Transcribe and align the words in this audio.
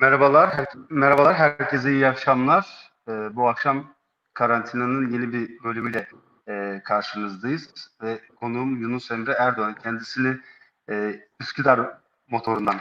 Merhabalar, 0.00 0.64
merhabalar. 0.90 1.34
Herkese 1.34 1.92
iyi 1.92 2.06
akşamlar. 2.06 2.90
Ee, 3.08 3.36
bu 3.36 3.48
akşam 3.48 3.94
karantinanın 4.34 5.10
yeni 5.10 5.32
bir 5.32 5.64
bölümüyle 5.64 6.08
e, 6.48 6.80
karşınızdayız 6.84 7.90
ve 8.02 8.20
konuğum 8.36 8.76
Yunus 8.76 9.10
Emre 9.10 9.32
Erdoğan. 9.32 9.74
Kendisini 9.82 10.36
e, 10.90 11.20
Üsküdar 11.40 11.80
motorundan 12.30 12.76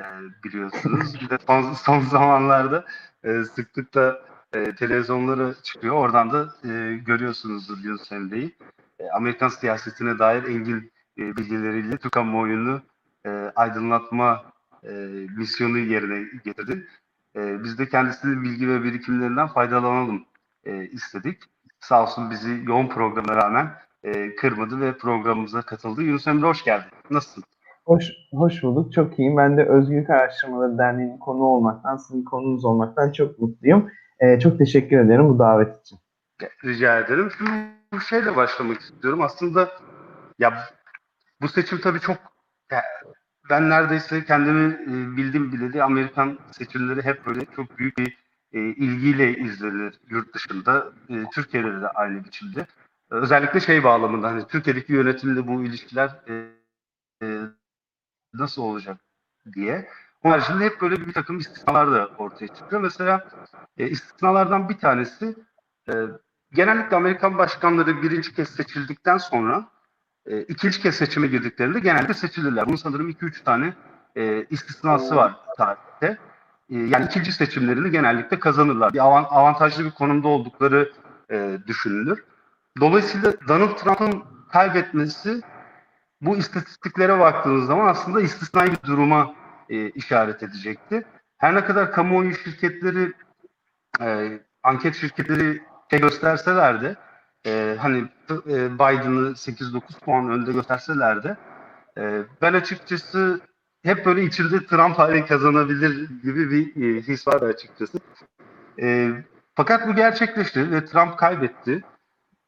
e, 0.00 0.04
biliyorsunuz. 0.44 1.16
son, 1.46 1.72
son 1.72 2.00
zamanlarda 2.00 2.84
e, 3.24 3.44
sıklıkla 3.44 4.22
e, 4.52 4.74
televizyonlara 4.74 5.54
çıkıyor. 5.62 5.94
Oradan 5.94 6.32
da 6.32 6.54
e, 6.64 6.96
görüyorsunuzdur 6.96 7.78
Yunus 7.84 8.12
Emre'yi. 8.12 8.56
E, 8.98 9.10
Amerikan 9.10 9.48
siyasetine 9.48 10.18
dair 10.18 10.42
engin 10.42 10.92
e, 11.18 11.36
bilgileriyle 11.36 11.96
Türk 11.96 12.12
kamuoyunu 12.12 12.82
e, 13.26 13.52
aydınlatma 13.56 14.51
e, 14.84 14.90
misyonu 15.36 15.78
yerine 15.78 16.28
getirdi. 16.44 16.86
E, 17.36 17.64
biz 17.64 17.78
de 17.78 17.88
kendisinin 17.88 18.42
bilgi 18.42 18.68
ve 18.68 18.82
birikimlerinden 18.84 19.48
faydalanalım 19.48 20.24
e, 20.64 20.84
istedik. 20.84 21.42
Sağ 21.80 22.02
olsun 22.02 22.30
bizi 22.30 22.62
yoğun 22.66 22.88
programa 22.88 23.36
rağmen 23.36 23.70
e, 24.04 24.34
kırmadı 24.34 24.80
ve 24.80 24.96
programımıza 24.98 25.62
katıldı. 25.62 26.02
Yunus 26.02 26.26
Emre 26.26 26.46
hoş 26.46 26.64
geldin. 26.64 26.90
Nasılsın? 27.10 27.44
Hoş, 27.84 28.10
hoş 28.32 28.62
bulduk. 28.62 28.92
Çok 28.92 29.18
iyiyim. 29.18 29.36
Ben 29.36 29.56
de 29.56 29.64
Özgürlük 29.64 30.10
Araştırmaları 30.10 30.78
Derneği'nin 30.78 31.18
konu 31.18 31.42
olmaktan, 31.42 31.96
sizin 31.96 32.24
konunuz 32.24 32.64
olmaktan 32.64 33.12
çok 33.12 33.38
mutluyum. 33.38 33.90
Ee, 34.20 34.40
çok 34.40 34.58
teşekkür 34.58 34.98
ederim 34.98 35.28
bu 35.28 35.38
davet 35.38 35.80
için. 35.80 35.98
Rica 36.64 36.98
ederim. 36.98 37.30
Şimdi 37.38 37.50
bu 37.92 38.00
şeyle 38.00 38.36
başlamak 38.36 38.80
istiyorum. 38.80 39.20
Aslında 39.20 39.68
ya 40.38 40.52
bu 41.40 41.48
seçim 41.48 41.80
tabii 41.80 42.00
çok 42.00 42.16
ben 43.50 43.70
neredeyse 43.70 44.24
kendimi 44.24 44.72
e, 44.72 45.16
bildim 45.16 45.52
bileli 45.52 45.82
Amerikan 45.82 46.38
seçimleri 46.52 47.02
hep 47.02 47.26
böyle 47.26 47.46
çok 47.56 47.78
büyük 47.78 47.98
bir 47.98 48.18
e, 48.52 48.60
ilgiyle 48.60 49.36
izlenir 49.36 50.00
yurt 50.08 50.34
dışında. 50.34 50.92
E, 51.08 51.24
Türkiye'de 51.34 51.80
de 51.80 51.88
aynı 51.88 52.24
biçimde. 52.24 52.66
Özellikle 53.10 53.60
şey 53.60 53.84
bağlamında 53.84 54.28
hani 54.28 54.46
Türkiye'deki 54.46 54.92
yönetimle 54.92 55.46
bu 55.46 55.64
ilişkiler 55.64 56.10
e, 56.28 56.48
e, 57.22 57.38
nasıl 58.34 58.62
olacak 58.62 59.00
diye. 59.54 59.88
Onun 60.22 60.32
haricinde 60.32 60.64
hep 60.64 60.80
böyle 60.80 61.06
bir 61.06 61.12
takım 61.12 61.38
istisnalar 61.38 61.92
da 61.92 62.10
ortaya 62.18 62.48
çıkıyor. 62.48 62.82
Mesela 62.82 63.28
e, 63.78 63.88
istisnalardan 63.88 64.68
bir 64.68 64.78
tanesi 64.78 65.36
e, 65.88 65.92
genellikle 66.52 66.96
Amerikan 66.96 67.38
başkanları 67.38 68.02
birinci 68.02 68.34
kez 68.34 68.48
seçildikten 68.48 69.18
sonra 69.18 69.71
e, 70.26 70.40
ikinci 70.42 70.82
kez 70.82 70.94
seçime 70.94 71.26
girdiklerinde 71.26 71.80
genelde 71.80 72.14
seçilirler. 72.14 72.66
Bunun 72.66 72.76
sanırım 72.76 73.10
2-3 73.10 73.44
tane 73.44 73.74
e, 74.16 74.44
istisnası 74.50 75.16
var 75.16 75.34
tarihte. 75.56 76.18
E, 76.70 76.78
yani 76.78 77.04
ikinci 77.04 77.32
seçimlerini 77.32 77.90
genellikle 77.90 78.38
kazanırlar. 78.38 78.92
Bir 78.92 78.98
avan- 78.98 79.26
avantajlı 79.30 79.84
bir 79.84 79.90
konumda 79.90 80.28
oldukları 80.28 80.92
e, 81.30 81.58
düşünülür. 81.66 82.24
Dolayısıyla 82.80 83.32
Donald 83.48 83.76
Trump'ın 83.76 84.24
kaybetmesi 84.52 85.40
bu 86.20 86.36
istatistiklere 86.36 87.18
baktığınız 87.18 87.66
zaman 87.66 87.86
aslında 87.86 88.20
istisnai 88.20 88.72
bir 88.72 88.82
duruma 88.86 89.34
e, 89.68 89.90
işaret 89.90 90.42
edecekti. 90.42 91.04
Her 91.38 91.54
ne 91.54 91.64
kadar 91.64 91.92
kamuoyu 91.92 92.34
şirketleri, 92.34 93.12
e, 94.00 94.40
anket 94.62 94.94
şirketleri 94.94 95.62
şey 95.90 96.00
gösterseler 96.00 96.82
de 96.82 96.96
e, 97.46 97.76
hani 97.80 97.98
e, 98.30 98.74
Biden'ı 98.74 99.30
8-9 99.30 99.80
puan 100.00 100.30
önde 100.30 100.52
gösterseler 100.52 101.24
de 101.24 101.36
e, 101.98 102.22
ben 102.42 102.52
açıkçası 102.52 103.40
hep 103.82 104.06
böyle 104.06 104.24
içimde 104.24 104.66
Trump 104.66 104.98
hali 104.98 105.26
kazanabilir 105.26 106.08
gibi 106.22 106.50
bir 106.50 106.82
e, 106.82 107.02
his 107.02 107.28
var 107.28 107.42
açıkçası. 107.42 107.98
E, 108.80 109.10
fakat 109.54 109.88
bu 109.88 109.94
gerçekleşti 109.94 110.70
ve 110.70 110.84
Trump 110.84 111.18
kaybetti. 111.18 111.84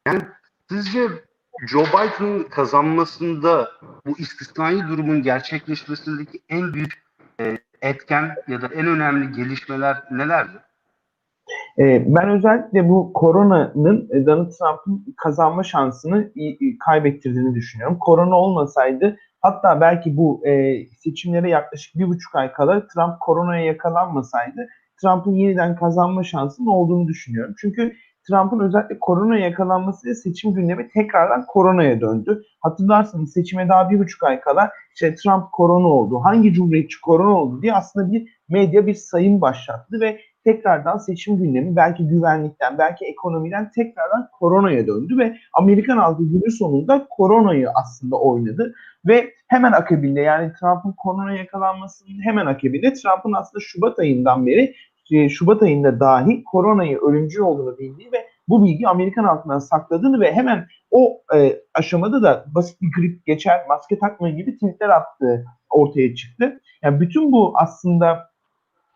Yani 0.07 0.23
sizce 0.69 1.09
Joe 1.67 1.87
Biden'ın 1.87 2.43
kazanmasında 2.43 3.73
bu 4.07 4.19
istisnai 4.19 4.89
durumun 4.89 5.23
gerçekleşmesindeki 5.23 6.43
en 6.49 6.75
büyük 6.75 7.05
e, 7.41 7.59
etken 7.83 8.37
ya 8.49 8.63
da 8.63 8.67
en 8.67 8.87
önemli 8.87 9.33
gelişmeler 9.33 10.03
nelerdi? 10.11 10.59
Ee, 11.79 12.05
ben 12.07 12.29
özellikle 12.29 12.89
bu 12.89 13.13
koronanın 13.13 14.09
e, 14.13 14.27
Donald 14.27 14.51
Trump'ın 14.51 15.15
kazanma 15.17 15.63
şansını 15.63 16.33
kaybettirdiğini 16.87 17.55
düşünüyorum. 17.55 17.99
Korona 18.01 18.37
olmasaydı 18.37 19.17
hatta 19.41 19.81
belki 19.81 20.17
bu 20.17 20.47
e, 20.47 20.85
seçimlere 20.87 21.51
yaklaşık 21.51 21.99
bir 21.99 22.09
buçuk 22.09 22.35
ay 22.35 22.53
kala 22.53 22.87
Trump 22.87 23.21
koronaya 23.21 23.65
yakalanmasaydı 23.65 24.67
Trump'ın 25.01 25.33
yeniden 25.33 25.77
kazanma 25.77 26.23
şansının 26.23 26.67
olduğunu 26.67 27.09
düşünüyorum. 27.09 27.55
Çünkü 27.59 27.93
Trump'ın 28.29 28.61
özellikle 28.61 28.99
koronaya 28.99 29.45
yakalanmasıyla 29.45 30.15
seçim 30.15 30.55
gündemi 30.55 30.89
tekrardan 30.89 31.47
koronaya 31.47 32.01
döndü. 32.01 32.43
Hatırlarsanız 32.61 33.33
seçime 33.33 33.69
daha 33.69 33.91
bir 33.91 33.99
buçuk 33.99 34.23
ay 34.23 34.41
kala 34.41 34.71
işte 34.95 35.15
Trump 35.15 35.53
korona 35.53 35.87
oldu, 35.87 36.21
hangi 36.25 36.53
cumhuriyetçi 36.53 37.01
korona 37.01 37.41
oldu 37.41 37.63
diye 37.63 37.75
aslında 37.75 38.13
bir 38.13 38.29
medya 38.49 38.87
bir 38.87 38.95
sayım 38.95 39.41
başlattı 39.41 40.01
ve 40.01 40.21
tekrardan 40.45 40.99
seçim 40.99 41.37
gündemi 41.37 41.77
belki 41.77 42.09
güvenlikten, 42.09 42.79
belki 42.79 43.05
ekonomiden 43.05 43.71
tekrardan 43.71 44.29
koronaya 44.41 44.87
döndü 44.87 45.19
ve 45.19 45.37
Amerikan 45.53 45.99
halkı 45.99 46.23
günün 46.29 46.59
sonunda 46.59 47.07
koronayı 47.11 47.69
aslında 47.75 48.17
oynadı 48.17 48.75
ve 49.07 49.31
hemen 49.49 49.73
akabinde 49.73 50.21
yani 50.21 50.53
Trump'ın 50.61 50.93
korona 50.93 51.33
yakalanmasının 51.33 52.25
hemen 52.25 52.47
akabinde 52.47 52.93
Trump'ın 52.93 53.33
aslında 53.33 53.61
Şubat 53.61 53.99
ayından 53.99 54.47
beri 54.47 54.75
e, 55.11 55.29
Şubat 55.29 55.63
ayında 55.63 56.01
dahi 56.01 56.45
koronayı 56.45 56.99
ölümcül 56.99 57.41
olduğunu 57.41 57.79
bildiği 57.79 58.13
ve 58.13 58.27
bu 58.49 58.65
bilgi 58.65 58.89
Amerikan 58.89 59.25
halkından 59.25 59.59
sakladığını 59.59 60.21
ve 60.21 60.33
hemen 60.33 60.67
o 60.91 61.21
e, 61.35 61.57
aşamada 61.75 62.23
da 62.23 62.45
basit 62.55 62.83
bir 62.83 62.93
grip 62.93 63.27
geçer, 63.27 63.61
maske 63.69 63.99
takmayın 63.99 64.37
gibi 64.37 64.55
tweetler 64.55 64.89
attığı 64.89 65.45
ortaya 65.71 66.15
çıktı. 66.15 66.61
Yani 66.83 67.01
bütün 67.01 67.33
bu 67.33 67.53
aslında 67.57 68.34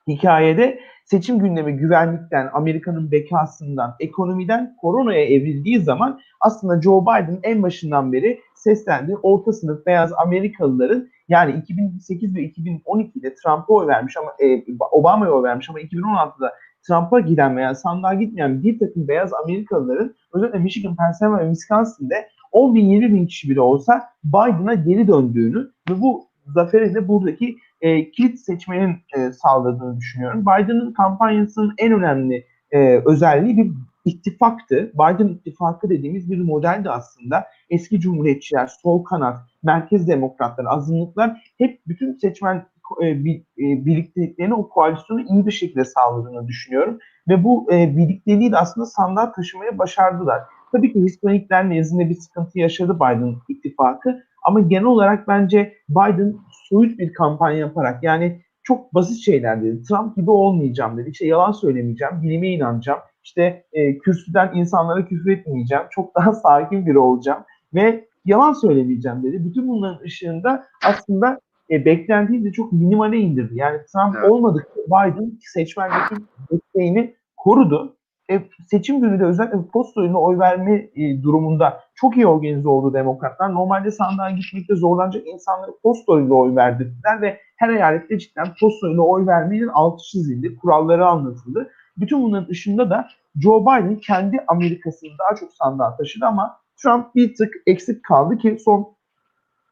hikayede 0.08 0.80
seçim 1.04 1.38
gündemi 1.38 1.76
güvenlikten, 1.76 2.50
Amerika'nın 2.52 3.10
bekasından, 3.10 3.94
ekonomiden 4.00 4.76
koronaya 4.80 5.24
evrildiği 5.24 5.80
zaman 5.80 6.20
aslında 6.40 6.82
Joe 6.82 7.02
Biden 7.02 7.38
en 7.42 7.62
başından 7.62 8.12
beri 8.12 8.40
seslendi. 8.54 9.16
Orta 9.22 9.52
sınıf 9.52 9.86
beyaz 9.86 10.12
Amerikalıların 10.12 11.08
yani 11.28 11.52
2008 11.62 12.34
ve 12.36 12.40
2012'de 12.40 13.34
Trump'a 13.34 13.74
oy 13.74 13.86
vermiş 13.86 14.16
ama 14.16 14.30
e, 14.40 14.64
Obama'ya 14.92 15.32
oy 15.32 15.42
vermiş 15.42 15.70
ama 15.70 15.80
2016'da 15.80 16.52
Trump'a 16.88 17.20
giden 17.20 17.56
veya 17.56 17.74
sandığa 17.74 18.14
gitmeyen 18.14 18.62
bir 18.62 18.78
takım 18.78 19.08
beyaz 19.08 19.30
Amerikalıların 19.44 20.14
özellikle 20.32 20.58
Michigan, 20.58 20.96
Pennsylvania 20.96 21.38
ve 21.38 21.54
Wisconsin'de 21.54 22.28
10 22.52 22.74
bin 22.74 22.84
20 22.84 23.14
bin 23.14 23.26
kişi 23.26 23.50
bile 23.50 23.60
olsa 23.60 24.08
Biden'a 24.24 24.74
geri 24.74 25.08
döndüğünü 25.08 25.70
ve 25.90 26.00
bu 26.00 26.27
zaferi 26.54 26.94
de 26.94 27.08
buradaki 27.08 27.56
e, 27.80 28.10
kilit 28.10 28.40
seçmenin 28.40 28.96
e, 29.16 29.32
sağladığını 29.32 29.96
düşünüyorum. 29.96 30.42
Biden'ın 30.42 30.92
kampanyasının 30.92 31.74
en 31.78 31.92
önemli 31.92 32.46
e, 32.70 33.02
özelliği 33.06 33.56
bir 33.56 33.72
ittifaktı. 34.04 34.92
Biden 34.94 35.28
ittifakı 35.28 35.90
dediğimiz 35.90 36.30
bir 36.30 36.40
modeldi 36.40 36.90
aslında. 36.90 37.46
Eski 37.70 38.00
cumhuriyetçiler, 38.00 38.66
sol 38.66 39.04
kanat, 39.04 39.38
merkez 39.62 40.08
demokratlar, 40.08 40.64
azınlıklar 40.68 41.52
hep 41.58 41.80
bütün 41.86 42.12
seçmen 42.12 42.66
e, 43.02 43.24
bir, 43.24 43.36
e, 43.36 43.84
birlikteliklerini 43.86 44.54
o 44.54 44.68
koalisyonu 44.68 45.20
iyi 45.20 45.46
bir 45.46 45.52
şekilde 45.52 45.84
sağladığını 45.84 46.48
düşünüyorum. 46.48 46.98
Ve 47.28 47.44
bu 47.44 47.72
e, 47.72 47.96
birlikteliği 47.96 48.52
de 48.52 48.58
aslında 48.58 48.86
sandığa 48.86 49.32
taşımaya 49.32 49.78
başardılar. 49.78 50.42
Tabii 50.72 50.92
ki 50.92 51.02
Hispanikler 51.02 51.70
nezdinde 51.70 52.08
bir 52.08 52.14
sıkıntı 52.14 52.58
yaşadı 52.58 52.96
Biden 52.96 53.36
ittifakı. 53.48 54.27
Ama 54.42 54.60
genel 54.60 54.84
olarak 54.84 55.28
bence 55.28 55.74
Biden 55.88 56.36
soyut 56.68 56.98
bir 56.98 57.12
kampanya 57.12 57.58
yaparak 57.58 58.02
yani 58.02 58.40
çok 58.62 58.94
basit 58.94 59.24
şeyler 59.24 59.62
dedi. 59.62 59.82
Trump 59.82 60.16
gibi 60.16 60.30
olmayacağım 60.30 60.98
dedi. 60.98 61.10
İşte 61.10 61.26
yalan 61.26 61.52
söylemeyeceğim, 61.52 62.22
bilime 62.22 62.48
inanacağım. 62.48 62.98
İşte 63.24 63.64
e, 63.72 63.98
kürsüden 63.98 64.50
insanlara 64.54 65.06
küfür 65.06 65.32
etmeyeceğim. 65.32 65.84
Çok 65.90 66.14
daha 66.14 66.32
sakin 66.44 66.86
biri 66.86 66.98
olacağım 66.98 67.44
ve 67.74 68.08
yalan 68.24 68.52
söylemeyeceğim 68.52 69.22
dedi. 69.22 69.44
Bütün 69.44 69.68
bunların 69.68 70.04
ışığında 70.04 70.64
aslında 70.84 71.40
e, 71.70 71.84
beklentiyi 71.84 72.44
de 72.44 72.52
çok 72.52 72.72
minimale 72.72 73.16
indirdi. 73.18 73.52
Yani 73.56 73.78
Trump 73.92 74.16
Evet. 74.18 74.30
olmadıkça 74.30 74.80
Biden 74.86 75.38
seçmendeki 75.40 76.14
desteğini 76.50 77.14
korudu. 77.36 77.97
E, 78.30 78.42
seçim 78.66 79.00
günü 79.00 79.20
de 79.20 79.24
özellikle 79.24 79.58
posta 79.72 80.00
oyunu 80.00 80.22
oy 80.22 80.38
verme 80.38 80.88
e, 80.96 81.22
durumunda 81.22 81.80
çok 81.94 82.16
iyi 82.16 82.26
organize 82.26 82.68
oldu 82.68 82.94
demokratlar. 82.94 83.54
Normalde 83.54 83.90
sandığa 83.90 84.30
gitmekte 84.30 84.74
zorlanacak 84.74 85.26
insanları 85.26 85.70
posta 85.82 86.12
oyunu 86.12 86.38
oy 86.38 86.56
verdirdiler 86.56 87.22
ve 87.22 87.40
her 87.56 87.68
eyalette 87.68 88.18
cidden 88.18 88.46
posta 88.60 88.86
oyunu 88.86 89.08
oy 89.08 89.26
vermenin 89.26 89.68
altı 89.68 90.04
çizildi, 90.04 90.56
kuralları 90.56 91.06
anlatıldı. 91.06 91.70
Bütün 91.96 92.22
bunların 92.22 92.48
dışında 92.48 92.90
da 92.90 93.08
Joe 93.36 93.62
Biden 93.62 93.96
kendi 93.96 94.44
Amerika'sını 94.48 95.10
daha 95.18 95.36
çok 95.40 95.52
sandığa 95.52 95.96
taşıdı 95.96 96.26
ama 96.26 96.56
Trump 96.82 97.14
bir 97.14 97.34
tık 97.34 97.54
eksik 97.66 98.04
kaldı 98.04 98.38
ki 98.38 98.56
son 98.64 98.88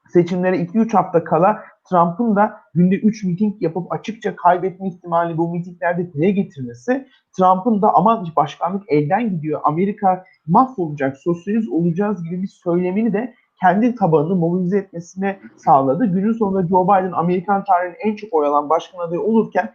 seçimlere 0.09 0.57
2-3 0.57 0.93
hafta 0.93 1.25
kala 1.25 1.63
Trump'ın 1.91 2.37
da 2.37 2.61
günde 2.75 2.95
3 2.95 3.25
miting 3.25 3.63
yapıp 3.63 3.93
açıkça 3.93 4.37
kaybetme 4.37 4.89
ihtimali 4.89 5.37
bu 5.37 5.53
mitinglerde 5.53 6.13
dile 6.13 6.31
getirmesi, 6.31 7.09
Trump'ın 7.39 7.83
da 7.83 7.95
aman 7.95 8.27
başkanlık 8.37 8.83
elden 8.89 9.31
gidiyor, 9.31 9.61
Amerika 9.65 10.25
mahvolacak, 10.47 11.17
sosyalist 11.17 11.69
olacağız 11.69 12.25
gibi 12.25 12.43
bir 12.43 12.49
söylemini 12.49 13.13
de 13.13 13.35
kendi 13.61 13.95
tabanını 13.95 14.37
mobilize 14.37 14.79
etmesine 14.79 15.39
sağladı. 15.57 16.07
Günün 16.07 16.33
sonunda 16.33 16.69
Joe 16.69 16.85
Biden 16.85 17.13
Amerikan 17.13 17.65
tarihinin 17.65 17.99
en 18.05 18.17
çok 18.17 18.35
oy 18.35 18.47
alan 18.47 18.71
başkan 18.71 18.99
adayı 18.99 19.21
olurken 19.21 19.75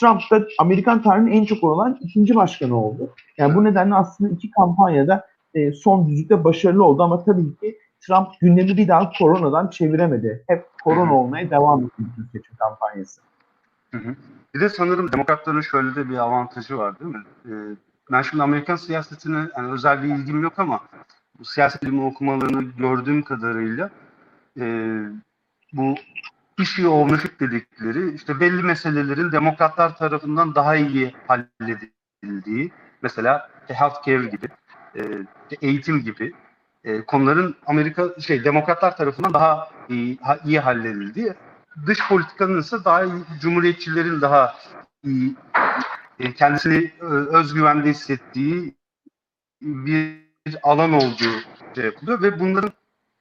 Trump 0.00 0.20
da 0.30 0.46
Amerikan 0.58 1.02
tarihinin 1.02 1.32
en 1.32 1.44
çok 1.44 1.64
oy 1.64 1.72
alan 1.72 1.98
ikinci 2.00 2.34
başkanı 2.34 2.84
oldu. 2.84 3.14
Yani 3.38 3.54
bu 3.54 3.64
nedenle 3.64 3.94
aslında 3.94 4.30
iki 4.30 4.50
kampanyada 4.50 5.26
e, 5.54 5.72
son 5.72 6.08
düzlükte 6.08 6.44
başarılı 6.44 6.84
oldu 6.84 7.02
ama 7.02 7.24
tabii 7.24 7.56
ki 7.56 7.78
Trump 8.00 8.40
gündemi 8.40 8.76
bir 8.76 8.88
daha 8.88 9.12
koronadan 9.12 9.68
çeviremedi. 9.70 10.44
Hep 10.46 10.66
korona 10.84 11.14
olmaya 11.14 11.50
devam 11.50 11.84
etti 11.84 11.94
bütün 11.98 12.38
seçim 12.38 12.56
kampanyası. 12.56 13.20
Hı 13.90 13.98
hı. 13.98 14.16
Bir 14.54 14.60
de 14.60 14.68
sanırım 14.68 15.12
demokratların 15.12 15.60
şöyle 15.60 15.94
de 15.94 16.08
bir 16.08 16.16
avantajı 16.16 16.78
var 16.78 17.00
değil 17.00 17.14
mi? 17.14 17.22
Ee, 17.46 17.76
ben 18.12 18.22
şimdi 18.22 18.42
Amerikan 18.42 18.76
siyasetine 18.76 19.48
yani 19.56 19.72
özel 19.72 20.02
bir 20.02 20.08
ilgim 20.08 20.42
yok 20.42 20.58
ama 20.58 20.80
bu 21.38 21.44
siyaset 21.44 21.82
bilimi 21.82 22.02
okumalarını 22.02 22.62
gördüğüm 22.62 23.22
kadarıyla 23.22 23.90
e, 24.60 24.96
bu 25.72 25.94
issue 26.58 26.88
ownership 26.88 27.40
dedikleri 27.40 28.14
işte 28.14 28.40
belli 28.40 28.62
meselelerin 28.62 29.32
demokratlar 29.32 29.96
tarafından 29.96 30.54
daha 30.54 30.76
iyi 30.76 31.14
halledildiği 31.26 32.72
mesela 33.02 33.50
healthcare 33.66 34.26
gibi 34.26 34.48
e, 34.96 35.02
eğitim 35.62 36.02
gibi 36.02 36.32
e, 36.88 37.04
konuların 37.04 37.56
Amerika 37.66 38.20
şey 38.20 38.44
demokratlar 38.44 38.96
tarafından 38.96 39.34
daha 39.34 39.70
iyi, 39.88 40.18
ha, 40.22 40.38
iyi 40.44 40.60
halledildiği 40.60 41.34
dış 41.86 42.08
politikanın 42.08 42.60
ise 42.60 42.84
daha 42.84 43.02
cumhuriyetçilerin 43.40 44.20
daha 44.20 44.54
iyi 45.04 45.34
e, 46.18 46.34
kendisini 46.34 46.92
e, 47.00 47.04
özgüvende 47.04 47.90
hissettiği 47.90 48.74
bir 49.62 50.18
alan 50.62 50.92
olduğu 50.92 51.40
şey 51.74 51.84
yapılıyor 51.84 52.22
ve 52.22 52.40
bunların 52.40 52.72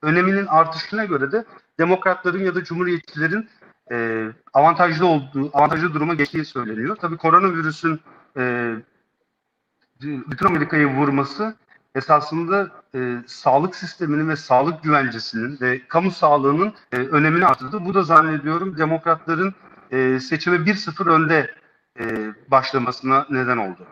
öneminin 0.02 0.46
artışına 0.46 1.06
göre 1.06 1.32
de 1.32 1.46
demokratların 1.80 2.46
ya 2.46 2.56
da 2.56 2.64
cumhuriyetçilerin 2.64 3.50
e, 3.92 4.28
avantajlı 4.54 5.06
olduğu, 5.06 5.58
avantajlı 5.58 5.94
duruma 5.94 6.14
geçtiği 6.14 6.46
söyleniyor. 6.46 6.96
Tabii 6.96 7.18
koronavirüsün 7.18 8.00
e, 8.38 8.74
bütün 10.02 10.46
Amerika'yı 10.46 10.88
vurması 10.88 11.56
esasında 11.96 12.70
e, 12.96 13.16
sağlık 13.28 13.76
sisteminin 13.76 14.30
ve 14.30 14.36
sağlık 14.36 14.84
güvencesinin 14.84 15.58
ve 15.62 15.82
kamu 15.88 16.12
sağlığının 16.12 16.74
e, 16.92 16.98
önemini 16.98 17.46
arttırdı. 17.46 17.86
Bu 17.86 17.94
da 17.94 18.04
zannediyorum 18.04 18.78
demokratların 18.78 19.54
e, 19.92 20.20
seçime 20.20 20.58
1-0 20.58 21.10
önde 21.10 21.52
e, 22.00 22.04
başlamasına 22.52 23.26
neden 23.30 23.58
oldu. 23.58 23.88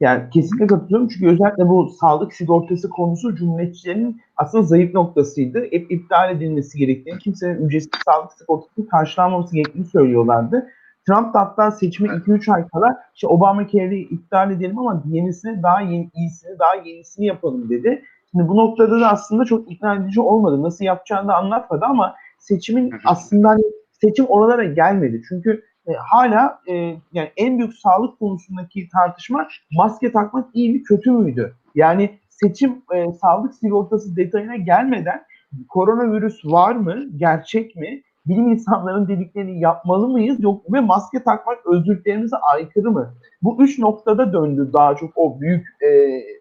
Yani 0.00 0.30
kesinlikle 0.30 0.66
katılıyorum 0.66 1.08
çünkü 1.08 1.26
özellikle 1.26 1.68
bu 1.68 1.88
sağlık 2.00 2.34
sigortası 2.34 2.90
konusu 2.90 3.34
cumhuriyetçilerin 3.34 4.22
aslında 4.36 4.64
zayıf 4.64 4.94
noktasıydı. 4.94 5.64
Hep 5.70 5.90
iptal 5.90 6.30
edilmesi 6.30 6.78
gerektiğini, 6.78 7.18
kimsenin 7.18 7.66
ücretsiz 7.66 7.90
sağlık 8.04 8.32
sigortası 8.32 8.88
karşılanmaması 8.88 9.54
gerektiğini 9.54 9.86
söylüyorlardı. 9.86 10.66
Trump 11.06 11.34
da 11.34 11.40
hatta 11.40 11.70
seçime 11.70 12.08
2-3 12.08 12.52
ay 12.54 12.68
kala 12.68 13.02
işte 13.14 13.26
Obamacare'i 13.26 14.00
iptal 14.00 14.50
edelim 14.50 14.78
ama 14.78 15.02
yenisini 15.06 15.62
daha 15.62 15.80
yeni, 15.80 16.10
iyisini 16.14 16.58
daha 16.58 16.74
yenisini 16.74 17.26
yapalım 17.26 17.70
dedi. 17.70 18.02
Şimdi 18.30 18.48
bu 18.48 18.56
noktada 18.56 19.00
da 19.00 19.10
aslında 19.10 19.44
çok 19.44 19.70
ikna 19.70 19.94
edici 19.94 20.20
olmadı. 20.20 20.62
Nasıl 20.62 20.84
yapacağını 20.84 21.28
da 21.28 21.36
anlatmadı 21.36 21.84
ama 21.84 22.14
seçimin 22.38 22.92
aslında 23.04 23.48
hani 23.48 23.62
seçim 23.92 24.26
oralara 24.26 24.64
gelmedi. 24.64 25.22
Çünkü 25.28 25.62
e, 25.86 25.92
hala 25.92 26.60
e, 26.68 26.74
yani 27.12 27.30
en 27.36 27.58
büyük 27.58 27.74
sağlık 27.74 28.18
konusundaki 28.18 28.88
tartışma 28.88 29.48
maske 29.72 30.12
takmak 30.12 30.48
iyi 30.54 30.72
mi 30.72 30.82
kötü 30.82 31.10
müydü? 31.10 31.54
Yani 31.74 32.18
seçim 32.28 32.82
e, 32.94 33.12
sağlık 33.12 33.54
sigortası 33.54 34.16
detayına 34.16 34.56
gelmeden 34.56 35.24
koronavirüs 35.68 36.44
var 36.44 36.74
mı, 36.74 37.04
gerçek 37.16 37.76
mi? 37.76 38.02
Bilim 38.26 38.48
insanların 38.48 39.08
dediklerini 39.08 39.60
yapmalı 39.60 40.08
mıyız? 40.08 40.42
Yok 40.42 40.72
ve 40.72 40.80
maske 40.80 41.22
takmak 41.22 41.66
özgürlüklerimize 41.66 42.36
aykırı 42.36 42.90
mı? 42.90 43.14
Bu 43.42 43.62
üç 43.62 43.78
noktada 43.78 44.32
döndü 44.32 44.70
daha 44.72 44.96
çok 44.96 45.10
o 45.16 45.40
büyük 45.40 45.66
e, 45.82 45.88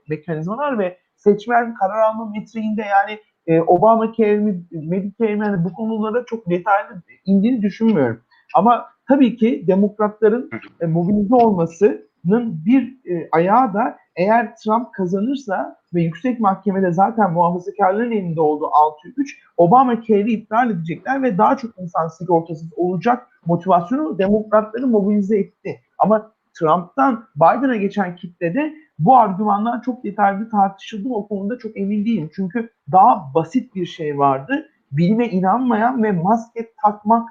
mekanizmalar 0.09 0.79
ve 0.79 0.97
seçmen 1.15 1.73
karar 1.73 2.01
alma 2.01 2.25
metriğinde 2.25 2.81
yani 2.81 3.19
e, 3.47 3.61
Obamacare 3.61 4.37
mi, 4.37 4.63
Medicare 4.71 5.31
yani 5.31 5.63
bu 5.63 5.73
konulara 5.73 6.25
çok 6.25 6.49
detaylı 6.49 7.01
indiğini 7.25 7.61
düşünmüyorum. 7.61 8.21
Ama 8.55 8.85
tabii 9.07 9.35
ki 9.35 9.63
demokratların 9.67 10.49
e, 10.81 10.85
mobilize 10.85 11.35
olmasının 11.35 12.65
bir 12.65 12.97
e, 13.11 13.29
ayağı 13.31 13.73
da 13.73 13.97
eğer 14.15 14.55
Trump 14.55 14.93
kazanırsa 14.93 15.75
ve 15.95 16.01
yüksek 16.01 16.39
mahkemede 16.39 16.92
zaten 16.92 17.33
muhafazakarların 17.33 18.12
elinde 18.12 18.42
olduğu 18.42 18.65
6-3 18.65 19.27
Obamacare'i 19.57 20.31
iptal 20.31 20.71
edecekler 20.71 21.24
ve 21.24 21.38
daha 21.38 21.57
çok 21.57 21.80
insan 21.80 22.07
sigortasız 22.07 22.74
olacak 22.75 23.27
motivasyonu 23.45 24.18
demokratları 24.18 24.88
mobilize 24.88 25.39
etti. 25.39 25.80
Ama 26.00 26.31
Trump'tan 26.59 27.27
Biden'a 27.36 27.75
geçen 27.75 28.15
kitlede 28.15 28.74
bu 29.00 29.18
argümanlar 29.18 29.81
çok 29.81 30.03
detaylı 30.03 30.50
tartışıldı. 30.50 31.09
O 31.09 31.27
konuda 31.27 31.57
çok 31.57 31.77
emin 31.77 32.06
değilim. 32.06 32.30
Çünkü 32.36 32.69
daha 32.92 33.31
basit 33.36 33.75
bir 33.75 33.86
şey 33.86 34.18
vardı. 34.18 34.69
Bilime 34.92 35.30
inanmayan 35.30 36.03
ve 36.03 36.12
maske 36.12 36.71
takmak 36.83 37.30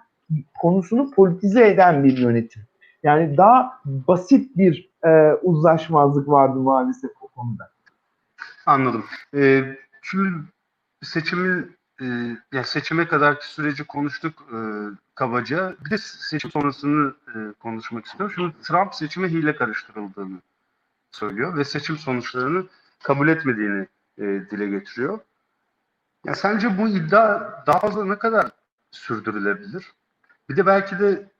konusunu 0.61 1.11
politize 1.11 1.69
eden 1.69 2.05
bir 2.05 2.19
yönetim. 2.19 2.63
Yani 3.03 3.37
daha 3.37 3.73
basit 3.85 4.57
bir 4.57 4.91
e, 5.07 5.33
uzlaşmazlık 5.43 6.29
vardı 6.29 6.59
maalesef 6.59 7.11
o 7.21 7.29
konuda. 7.29 7.74
Anladım. 8.67 9.05
Ee, 9.35 9.79
şimdi 10.03 10.45
seçimin 11.03 11.77
e, 12.01 12.05
ya 12.53 12.65
seçime 12.65 13.09
kadarki 13.09 13.47
süreci 13.47 13.85
konuştuk 13.85 14.43
e, 14.53 14.59
kabaca. 15.15 15.77
Bir 15.85 15.91
de 15.91 15.99
seçim 15.99 16.51
sonrasını 16.51 17.15
e, 17.29 17.53
konuşmak 17.61 18.07
istiyorum. 18.07 18.35
Şimdi 18.35 18.55
Trump 18.63 18.95
seçime 18.95 19.29
hile 19.29 19.57
karıştırıldığını 19.57 20.39
söylüyor 21.13 21.57
ve 21.57 21.65
seçim 21.65 21.99
sonuçlarını 21.99 22.67
kabul 23.03 23.29
etmediğini 23.29 23.87
e, 24.19 24.23
dile 24.23 24.67
getiriyor. 24.67 25.19
Ya 26.27 26.35
sence 26.35 26.79
bu 26.79 26.89
iddia 26.89 27.41
daha 27.67 27.79
fazla 27.79 28.05
ne 28.05 28.19
kadar 28.19 28.51
sürdürülebilir? 28.91 29.93
Bir 30.49 30.57
de 30.57 30.67
belki 30.67 30.99
de 30.99 31.31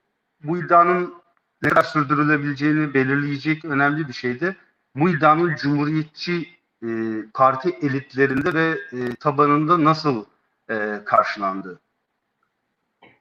bu 0.43 0.59
iddianın 0.59 1.15
ne 1.63 1.69
kadar 1.69 1.83
sürdürülebileceğini 1.83 2.95
belirleyecek 2.95 3.65
önemli 3.65 4.09
bir 4.09 4.13
şey 4.13 4.41
de 4.41 4.57
bu 4.95 5.11
iddianın 5.11 5.57
cumhuriyetçi 5.57 6.55
e, 6.85 6.89
parti 7.35 7.71
elitlerinde 7.83 8.55
ve 8.55 8.71
e, 8.93 9.15
tabanında 9.21 9.85
nasıl 9.85 10.25
e, 10.71 10.75
karşılandığı. 11.05 11.81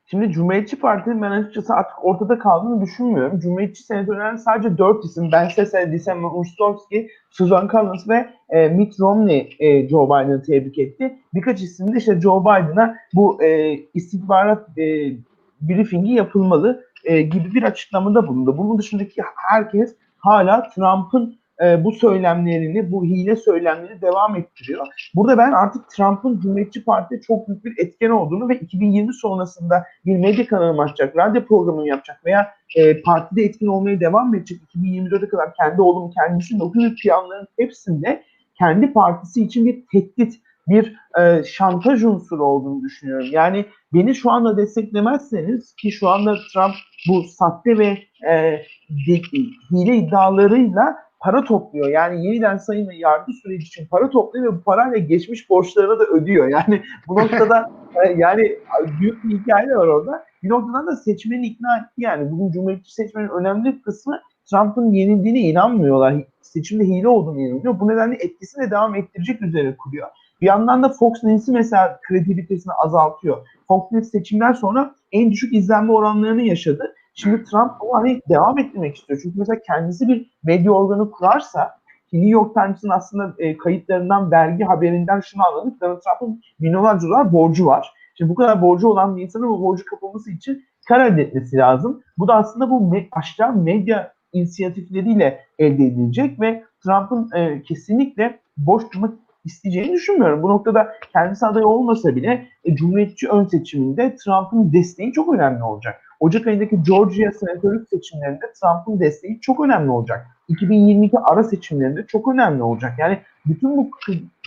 Şimdi 0.05 0.31
Cumhuriyetçi 0.31 0.79
Parti'nin 0.79 1.21
ben 1.21 1.31
açıkçası 1.31 1.73
artık 1.73 2.05
ortada 2.05 2.39
kaldığını 2.39 2.81
düşünmüyorum. 2.81 3.39
Cumhuriyetçi 3.39 3.83
senatörlerin 3.83 4.35
sadece 4.35 4.77
dört 4.77 5.05
isim, 5.05 5.31
Ben 5.31 5.47
Sese, 5.47 5.91
December 5.91 6.29
Urstovsky, 6.33 7.07
Susan 7.29 7.67
Collins 7.67 8.09
ve 8.09 8.29
e, 8.49 8.69
Mitt 8.69 8.99
Romney 8.99 9.55
e, 9.59 9.89
Joe 9.89 10.05
Biden'ı 10.07 10.43
tebrik 10.43 10.79
etti. 10.79 11.19
Birkaç 11.33 11.61
isim 11.61 11.93
de 11.93 11.97
işte 11.97 12.21
Joe 12.21 12.41
Biden'a 12.41 12.95
bu 13.13 13.43
e, 13.43 13.79
istihbarat 13.93 14.77
e, 14.77 15.13
briefingi 15.61 16.13
yapılmalı 16.13 16.85
e, 17.03 17.21
gibi 17.21 17.53
bir 17.53 17.63
açıklamada 17.63 18.27
bulundu. 18.27 18.57
Bunun 18.57 18.77
dışındaki 18.77 19.21
herkes 19.35 19.95
hala 20.17 20.69
Trump'ın 20.69 21.37
e, 21.63 21.83
bu 21.83 21.91
söylemlerini, 21.91 22.91
bu 22.91 23.05
hile 23.05 23.35
söylemlerini 23.35 24.01
devam 24.01 24.35
ettiriyor. 24.35 24.87
Burada 25.15 25.37
ben 25.37 25.51
artık 25.51 25.89
Trump'ın 25.89 26.39
Cumhuriyetçi 26.39 26.83
Parti'de 26.83 27.21
çok 27.21 27.47
büyük 27.47 27.65
bir 27.65 27.73
etken 27.77 28.09
olduğunu 28.09 28.49
ve 28.49 28.55
2020 28.55 29.13
sonrasında 29.13 29.83
bir 30.05 30.17
medya 30.17 30.47
kanalı 30.47 30.81
açacak, 30.81 31.17
radyo 31.17 31.45
programını 31.45 31.87
yapacak 31.87 32.25
veya 32.25 32.51
e, 32.75 33.01
partide 33.01 33.43
etkin 33.43 33.67
olmaya 33.67 33.99
devam 33.99 34.35
edecek 34.35 34.61
2024'e 34.75 35.29
kadar 35.29 35.53
kendi 35.53 35.81
oğlum 35.81 36.11
kendisi 36.11 36.63
o 36.63 36.73
büyük 36.73 37.01
planların 37.03 37.47
hepsinde 37.59 38.23
kendi 38.59 38.93
partisi 38.93 39.43
için 39.43 39.65
bir 39.65 39.83
tehdit, 39.91 40.33
bir 40.67 40.95
e, 41.19 41.43
şantaj 41.43 42.03
unsuru 42.03 42.43
olduğunu 42.43 42.81
düşünüyorum. 42.81 43.27
Yani 43.31 43.65
beni 43.93 44.15
şu 44.15 44.31
anda 44.31 44.57
desteklemezseniz 44.57 45.75
ki 45.75 45.91
şu 45.91 46.09
anda 46.09 46.35
Trump 46.53 46.75
bu 47.09 47.23
sahte 47.23 47.77
ve 47.77 47.97
e, 48.29 48.61
hile 49.71 49.95
iddialarıyla 49.95 50.95
para 51.23 51.43
topluyor. 51.43 51.87
Yani 51.87 52.25
yeniden 52.25 52.57
sayım 52.57 52.89
ve 52.89 52.95
yargı 52.95 53.33
süreci 53.33 53.67
için 53.67 53.87
para 53.87 54.09
topluyor 54.09 54.45
ve 54.45 54.57
bu 54.57 54.61
parayla 54.61 54.97
geçmiş 54.97 55.49
borçlarını 55.49 55.99
da 55.99 56.03
ödüyor. 56.03 56.47
Yani 56.47 56.83
bu 57.07 57.15
noktada 57.17 57.71
e, 58.05 58.13
yani 58.17 58.57
büyük 58.99 59.23
bir 59.23 59.39
hikaye 59.39 59.75
var 59.75 59.87
orada. 59.87 60.23
Bir 60.43 60.49
noktadan 60.49 60.87
da 60.87 60.95
seçmeni 60.95 61.47
ikna 61.47 61.77
etti 61.77 61.93
yani. 61.97 62.31
Bugün 62.31 62.51
Cumhuriyetçi 62.51 62.93
seçmenin 62.93 63.29
önemli 63.29 63.81
kısmı 63.81 64.19
Trump'ın 64.49 64.91
yenildiğine 64.91 65.39
inanmıyorlar. 65.39 66.15
Seçimde 66.41 66.83
hile 66.83 67.07
olduğunu 67.07 67.39
inanıyor. 67.39 67.79
Bu 67.79 67.87
nedenle 67.87 68.15
etkisini 68.15 68.71
devam 68.71 68.95
ettirecek 68.95 69.41
üzere 69.41 69.77
kuruyor. 69.77 70.07
Bir 70.41 70.47
yandan 70.47 70.83
da 70.83 70.89
Fox 70.89 71.23
News'i 71.23 71.51
mesela 71.51 71.99
kredibilitesini 72.07 72.73
azaltıyor. 72.73 73.47
Fox 73.67 73.91
News 73.91 74.11
seçimden 74.11 74.53
sonra 74.53 74.95
en 75.11 75.31
düşük 75.31 75.53
izlenme 75.53 75.91
oranlarını 75.91 76.41
yaşadı. 76.41 76.95
Şimdi 77.13 77.43
Trump 77.43 77.71
bunu 77.81 77.93
hani 77.93 78.21
devam 78.29 78.59
ettirmek 78.59 78.95
istiyor. 78.95 79.19
Çünkü 79.23 79.39
mesela 79.39 79.59
kendisi 79.67 80.07
bir 80.07 80.31
medya 80.43 80.71
organı 80.71 81.11
kurarsa 81.11 81.71
New 82.13 82.29
York 82.29 82.53
Times'ın 82.53 82.89
aslında 82.89 83.33
e, 83.37 83.57
kayıtlarından, 83.57 84.31
vergi 84.31 84.63
haberinden 84.63 85.19
şunu 85.19 85.45
anladık. 85.45 85.81
Donald 85.81 86.01
Trump'ın 86.01 86.41
milyonlarca 86.59 87.07
dolar 87.07 87.33
borcu 87.33 87.65
var. 87.65 87.93
Şimdi 88.17 88.31
bu 88.31 88.35
kadar 88.35 88.61
borcu 88.61 88.87
olan 88.87 89.17
bir 89.17 89.23
insanın 89.23 89.49
bu 89.49 89.61
borcu 89.61 89.85
kapılması 89.85 90.31
için 90.31 90.63
kar 90.87 90.99
elde 90.99 91.21
etmesi 91.21 91.57
lazım. 91.57 92.03
Bu 92.17 92.27
da 92.27 92.35
aslında 92.35 92.69
bu 92.69 92.81
me- 92.81 93.07
aşağı 93.11 93.53
medya 93.55 94.13
inisiyatifleriyle 94.33 95.39
elde 95.59 95.85
edilecek 95.85 96.41
ve 96.41 96.63
Trump'ın 96.83 97.29
e, 97.35 97.61
kesinlikle 97.61 98.39
boş 98.57 98.83
durmak 98.93 99.13
isteyeceğini 99.45 99.93
düşünmüyorum. 99.93 100.43
Bu 100.43 100.49
noktada 100.49 100.93
kendisi 101.13 101.45
aday 101.45 101.65
olmasa 101.65 102.15
bile 102.15 102.47
e, 102.63 102.75
Cumhuriyetçi 102.75 103.29
ön 103.29 103.45
seçiminde 103.45 104.15
Trump'ın 104.15 104.73
desteği 104.73 105.11
çok 105.11 105.33
önemli 105.33 105.63
olacak. 105.63 106.01
Ocak 106.23 106.47
ayındaki 106.47 106.83
Georgia 106.83 107.31
senatörlük 107.31 107.89
seçimlerinde 107.89 108.45
Trump'ın 108.61 108.99
desteği 108.99 109.39
çok 109.41 109.59
önemli 109.59 109.91
olacak. 109.91 110.27
2022 110.47 111.19
ara 111.19 111.43
seçimlerinde 111.43 112.05
çok 112.07 112.27
önemli 112.27 112.63
olacak. 112.63 112.93
Yani 112.97 113.19
bütün 113.45 113.77
bu 113.77 113.89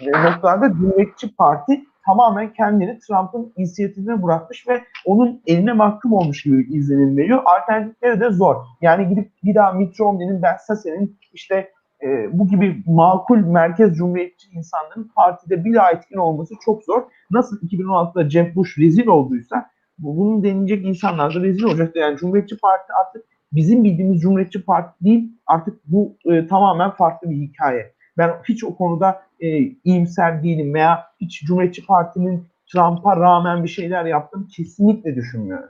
e, 0.00 0.12
noktalarda 0.12 0.68
Cumhuriyetçi 0.68 1.36
Parti 1.36 1.84
tamamen 2.06 2.52
kendini 2.52 2.98
Trump'ın 2.98 3.52
inisiyatifine 3.56 4.22
bırakmış 4.22 4.68
ve 4.68 4.82
onun 5.04 5.42
eline 5.46 5.72
mahkum 5.72 6.12
olmuş 6.12 6.42
gibi 6.42 6.76
izlenim 6.76 7.16
veriyor. 7.16 7.42
Alternatifleri 7.44 8.20
de 8.20 8.30
zor. 8.30 8.56
Yani 8.80 9.08
gidip 9.08 9.30
bir 9.44 9.54
daha 9.54 9.72
Mitt 9.72 10.00
Romney'nin, 10.00 10.42
Ben 10.42 10.56
Sassen'in 10.56 11.18
işte 11.32 11.70
e, 12.02 12.38
bu 12.38 12.48
gibi 12.48 12.82
makul 12.86 13.38
merkez 13.38 13.96
cumhuriyetçi 13.96 14.48
insanların 14.50 15.10
partide 15.16 15.64
bir 15.64 15.74
daha 15.74 15.90
etkin 15.90 16.16
olması 16.16 16.54
çok 16.64 16.84
zor. 16.84 17.02
Nasıl 17.30 17.60
2016'da 17.60 18.30
Jeb 18.30 18.54
Bush 18.54 18.78
rezil 18.78 19.06
olduysa 19.06 19.70
bu- 19.98 20.16
bunun 20.16 20.44
denilecek 20.44 20.84
insanlar 20.84 21.34
da 21.34 21.40
rezil 21.40 21.62
olacak. 21.62 21.96
Yani 21.96 22.16
Cumhuriyetçi 22.16 22.58
Parti 22.58 22.92
artık 22.92 23.24
bizim 23.52 23.84
bildiğimiz 23.84 24.20
Cumhuriyetçi 24.20 24.64
Parti 24.64 25.04
değil. 25.04 25.32
Artık 25.46 25.80
bu 25.86 26.16
e, 26.24 26.46
tamamen 26.46 26.90
farklı 26.90 27.30
bir 27.30 27.36
hikaye. 27.36 27.94
Ben 28.18 28.34
hiç 28.48 28.64
o 28.64 28.76
konuda 28.76 29.22
e, 29.40 29.58
iyimser 29.84 30.42
değilim 30.42 30.74
veya 30.74 31.04
hiç 31.20 31.42
Cumhuriyetçi 31.44 31.86
Parti'nin 31.86 32.46
Trump'a 32.72 33.16
rağmen 33.16 33.64
bir 33.64 33.68
şeyler 33.68 34.04
yaptığını 34.04 34.48
kesinlikle 34.48 35.16
düşünmüyorum. 35.16 35.68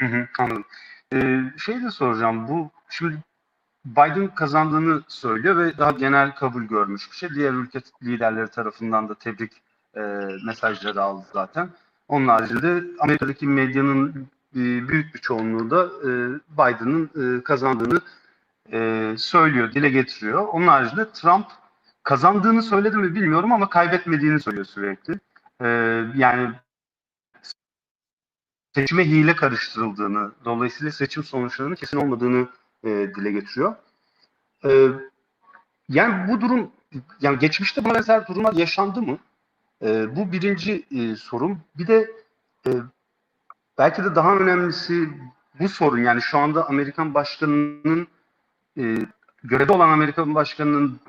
Hı 0.00 0.06
hı, 0.06 0.26
anladım. 0.38 0.64
Ee, 1.14 1.40
şey 1.58 1.82
de 1.82 1.90
soracağım. 1.90 2.48
Bu 2.48 2.70
şimdi 2.88 3.16
Biden 3.86 4.34
kazandığını 4.34 5.02
söylüyor 5.08 5.56
ve 5.56 5.78
daha 5.78 5.90
genel 5.90 6.34
kabul 6.34 6.62
görmüş 6.62 7.10
bir 7.10 7.16
şey. 7.16 7.28
Diğer 7.34 7.52
ülke 7.52 7.80
liderleri 8.02 8.50
tarafından 8.50 9.08
da 9.08 9.14
tebrik 9.14 9.52
e, 9.96 10.00
mesajları 10.46 11.02
aldı 11.02 11.24
zaten. 11.32 11.68
Onun 12.10 12.28
haricinde 12.28 12.84
Amerika'daki 12.98 13.46
medyanın 13.46 14.28
e, 14.56 14.88
büyük 14.88 15.14
bir 15.14 15.20
çoğunluğu 15.20 15.70
da 15.70 15.84
e, 15.84 16.10
Biden'ın 16.52 17.10
e, 17.38 17.42
kazandığını 17.42 18.00
söylüyor, 19.18 19.72
dile 19.72 19.90
getiriyor. 19.90 20.48
Onun 20.48 20.66
haricinde 20.66 21.12
Trump 21.12 21.46
kazandığını 22.02 22.62
söyledi 22.62 22.96
mi 22.96 23.14
bilmiyorum 23.14 23.52
ama 23.52 23.68
kaybetmediğini 23.68 24.40
söylüyor 24.40 24.64
sürekli. 24.64 25.20
Yani 26.18 26.52
seçime 28.74 29.04
hile 29.04 29.36
karıştırıldığını, 29.36 30.32
dolayısıyla 30.44 30.92
seçim 30.92 31.24
sonuçlarının 31.24 31.74
kesin 31.74 31.96
olmadığını 31.96 32.48
dile 32.84 33.32
getiriyor. 33.32 33.74
Yani 35.88 36.28
bu 36.28 36.40
durum, 36.40 36.70
yani 37.20 37.38
geçmişte 37.38 37.84
buna 37.84 37.94
benzer 37.94 38.26
durumlar 38.26 38.52
yaşandı 38.52 39.02
mı? 39.02 39.18
E, 39.82 40.16
bu 40.16 40.32
birinci 40.32 40.86
e, 40.90 41.16
sorun. 41.16 41.58
Bir 41.78 41.86
de 41.86 42.10
e, 42.66 42.70
belki 43.78 44.04
de 44.04 44.14
daha 44.14 44.36
önemlisi 44.36 45.08
bu 45.60 45.68
sorun. 45.68 45.98
Yani 45.98 46.22
şu 46.22 46.38
anda 46.38 46.68
Amerikan 46.68 47.14
başkanının 47.14 48.08
e, 48.78 48.96
görevde 49.44 49.72
olan 49.72 49.88
Amerikan 49.88 50.34
başkanının 50.34 51.00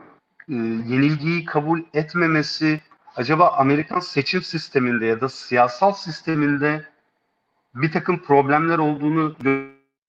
e, 0.49 0.53
yenilgiyi 0.93 1.45
kabul 1.45 1.81
etmemesi 1.93 2.81
acaba 3.15 3.49
Amerikan 3.49 3.99
seçim 3.99 4.41
sisteminde 4.41 5.05
ya 5.05 5.21
da 5.21 5.29
siyasal 5.29 5.93
sisteminde 5.93 6.85
bir 7.75 7.91
takım 7.91 8.19
problemler 8.19 8.77
olduğunu 8.77 9.35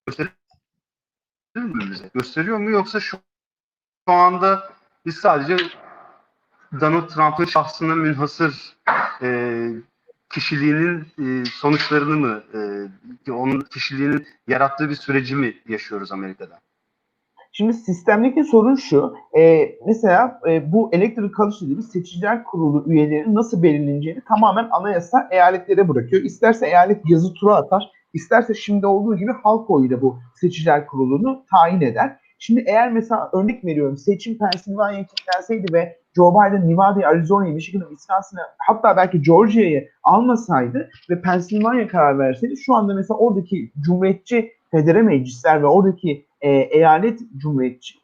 gösterir 0.06 0.32
mi 1.56 1.90
bize? 1.90 2.10
Gösteriyor 2.14 2.58
mu 2.58 2.70
yoksa 2.70 3.00
şu, 3.00 3.18
şu 4.08 4.14
anda 4.14 4.72
biz 5.06 5.16
sadece 5.16 5.56
Donald 6.80 7.08
Trump'ın 7.08 7.44
şahsına 7.44 7.94
münhasır 7.94 8.76
e, 9.22 9.68
kişiliğinin 10.30 11.00
e, 11.00 11.44
sonuçlarını 11.44 12.16
mı, 12.16 12.42
e, 13.28 13.32
onun 13.32 13.60
kişiliğinin 13.60 14.26
yarattığı 14.48 14.90
bir 14.90 14.94
süreci 14.94 15.36
mi 15.36 15.54
yaşıyoruz 15.68 16.12
Amerika'da? 16.12 16.58
Şimdi 17.52 17.74
sistemdeki 17.74 18.44
sorun 18.44 18.74
şu. 18.74 19.14
E, 19.38 19.72
mesela 19.86 20.40
e, 20.48 20.72
bu 20.72 20.90
Electoral 20.92 21.32
College 21.36 21.56
dediğimiz 21.60 21.88
seçiciler 21.88 22.44
kurulu 22.44 22.84
üyelerinin 22.86 23.34
nasıl 23.34 23.62
belirleneceğini 23.62 24.20
tamamen 24.28 24.68
anayasa 24.70 25.28
eyaletlere 25.30 25.88
bırakıyor. 25.88 26.22
İsterse 26.22 26.66
eyalet 26.66 27.10
yazı 27.10 27.34
tura 27.34 27.54
atar, 27.54 27.90
isterse 28.12 28.54
şimdi 28.54 28.86
olduğu 28.86 29.16
gibi 29.16 29.32
halk 29.42 29.70
oyuyla 29.70 30.02
bu 30.02 30.18
seçiciler 30.40 30.86
kurulunu 30.86 31.44
tayin 31.50 31.80
eder. 31.80 32.16
Şimdi 32.38 32.64
eğer 32.66 32.92
mesela 32.92 33.30
örnek 33.32 33.64
veriyorum 33.64 33.96
seçim 33.96 34.38
Pennsylvania'ya 34.38 35.06
kilitlenseydi 35.06 35.72
ve 35.72 36.01
Joe 36.16 36.34
Biden 36.34 36.68
Nevada'yı, 36.68 37.08
Arizona'yı, 37.08 37.54
Michigan'ı, 37.54 37.88
Wisconsin'ı 37.88 38.40
hatta 38.58 38.96
belki 38.96 39.22
Georgia'yı 39.22 39.88
almasaydı 40.02 40.90
ve 41.10 41.20
Pennsylvania 41.20 41.88
karar 41.88 42.18
verseydi 42.18 42.56
şu 42.56 42.74
anda 42.74 42.94
mesela 42.94 43.18
oradaki 43.18 43.72
cumhuriyetçi 43.80 44.52
federe 44.70 45.02
meclisler 45.02 45.62
ve 45.62 45.66
oradaki 45.66 46.26
e, 46.40 46.50
eyalet 46.50 47.20
cumhuriyetçi 47.36 47.94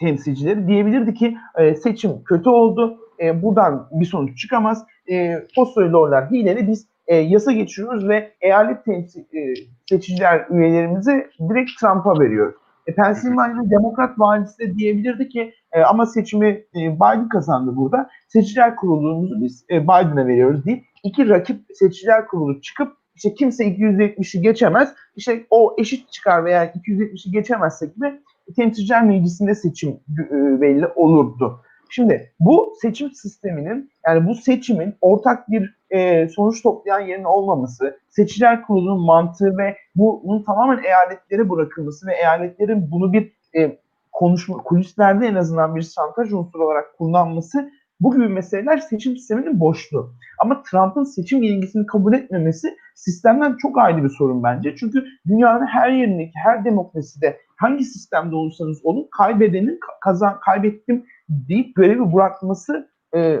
temsilcileri 0.00 0.68
diyebilirdi 0.68 1.14
ki 1.14 1.36
e, 1.58 1.74
seçim 1.74 2.24
kötü 2.24 2.48
oldu. 2.48 2.98
E, 3.20 3.42
buradan 3.42 3.88
bir 3.92 4.04
sonuç 4.04 4.38
çıkamaz. 4.38 4.86
E, 5.10 5.46
Postoylorlar 5.56 6.30
hileli 6.30 6.68
biz 6.68 6.86
e, 7.06 7.16
yasa 7.16 7.52
geçiriyoruz 7.52 8.08
ve 8.08 8.32
eyalet 8.40 8.84
temsil, 8.84 9.20
e, 9.20 9.54
seçiciler 9.88 10.46
üyelerimizi 10.50 11.26
direkt 11.48 11.70
Trump'a 11.80 12.20
veriyoruz. 12.20 12.61
E, 12.86 12.94
Pennsylvania'nın 12.94 13.70
demokrat 13.70 14.18
valisi 14.18 14.58
de 14.58 14.74
diyebilirdi 14.74 15.28
ki 15.28 15.54
e, 15.72 15.82
ama 15.82 16.06
seçimi 16.06 16.48
e, 16.48 16.94
Biden 16.94 17.28
kazandı 17.28 17.76
burada. 17.76 18.10
Seçiciler 18.28 18.76
kurulumuzu 18.76 19.40
biz 19.40 19.64
e, 19.70 19.82
Biden'a 19.82 20.26
veriyoruz 20.26 20.64
deyip 20.64 20.84
iki 21.04 21.28
rakip 21.28 21.60
seçiciler 21.74 22.26
kurulu 22.26 22.60
çıkıp 22.60 22.92
işte 23.14 23.34
kimse 23.34 23.64
270'i 23.64 24.42
geçemez. 24.42 24.94
İşte 25.16 25.46
o 25.50 25.76
eşit 25.78 26.12
çıkar 26.12 26.44
veya 26.44 26.66
270'i 26.66 27.32
geçemezse 27.32 27.86
gibi 27.86 28.20
temsilciler 28.56 29.04
meclisinde 29.04 29.54
seçim 29.54 29.90
e, 29.90 30.60
belli 30.60 30.86
olurdu. 30.86 31.60
Şimdi 31.94 32.32
bu 32.40 32.74
seçim 32.82 33.12
sisteminin 33.12 33.90
yani 34.06 34.26
bu 34.26 34.34
seçimin 34.34 34.94
ortak 35.00 35.50
bir 35.50 35.74
e, 35.90 36.28
sonuç 36.28 36.62
toplayan 36.62 37.00
yerin 37.00 37.24
olmaması, 37.24 37.98
seçiciler 38.08 38.62
kurulunun 38.62 39.06
mantığı 39.06 39.58
ve 39.58 39.76
bunun 39.96 40.42
tamamen 40.42 40.84
eyaletlere 40.84 41.50
bırakılması 41.50 42.06
ve 42.06 42.14
eyaletlerin 42.14 42.90
bunu 42.90 43.12
bir 43.12 43.32
e, 43.56 43.78
konuşma 44.12 44.56
kulislerde 44.56 45.26
en 45.26 45.34
azından 45.34 45.76
bir 45.76 45.82
şantaj 45.82 46.32
unsuru 46.32 46.64
olarak 46.64 46.98
kullanması 46.98 47.70
bu 48.00 48.14
gibi 48.14 48.28
meseleler 48.28 48.78
seçim 48.78 49.16
sisteminin 49.16 49.60
boşluğu. 49.60 50.14
Ama 50.38 50.62
Trump'ın 50.62 51.04
seçim 51.04 51.42
yenilgisini 51.42 51.86
kabul 51.86 52.12
etmemesi 52.12 52.76
sistemden 52.94 53.56
çok 53.56 53.78
ayrı 53.78 54.04
bir 54.04 54.08
sorun 54.08 54.42
bence. 54.42 54.76
Çünkü 54.76 55.04
dünyanın 55.26 55.66
her 55.66 55.90
yerindeki 55.90 56.32
her 56.44 56.64
demokraside 56.64 57.38
hangi 57.56 57.84
sistemde 57.84 58.36
olursanız 58.36 58.84
olun 58.84 59.08
kaybedenin 59.10 59.80
kazan 60.00 60.40
kaybettim 60.40 61.04
deyip 61.48 61.76
görevi 61.76 62.12
bırakması 62.12 62.90
e, 63.16 63.40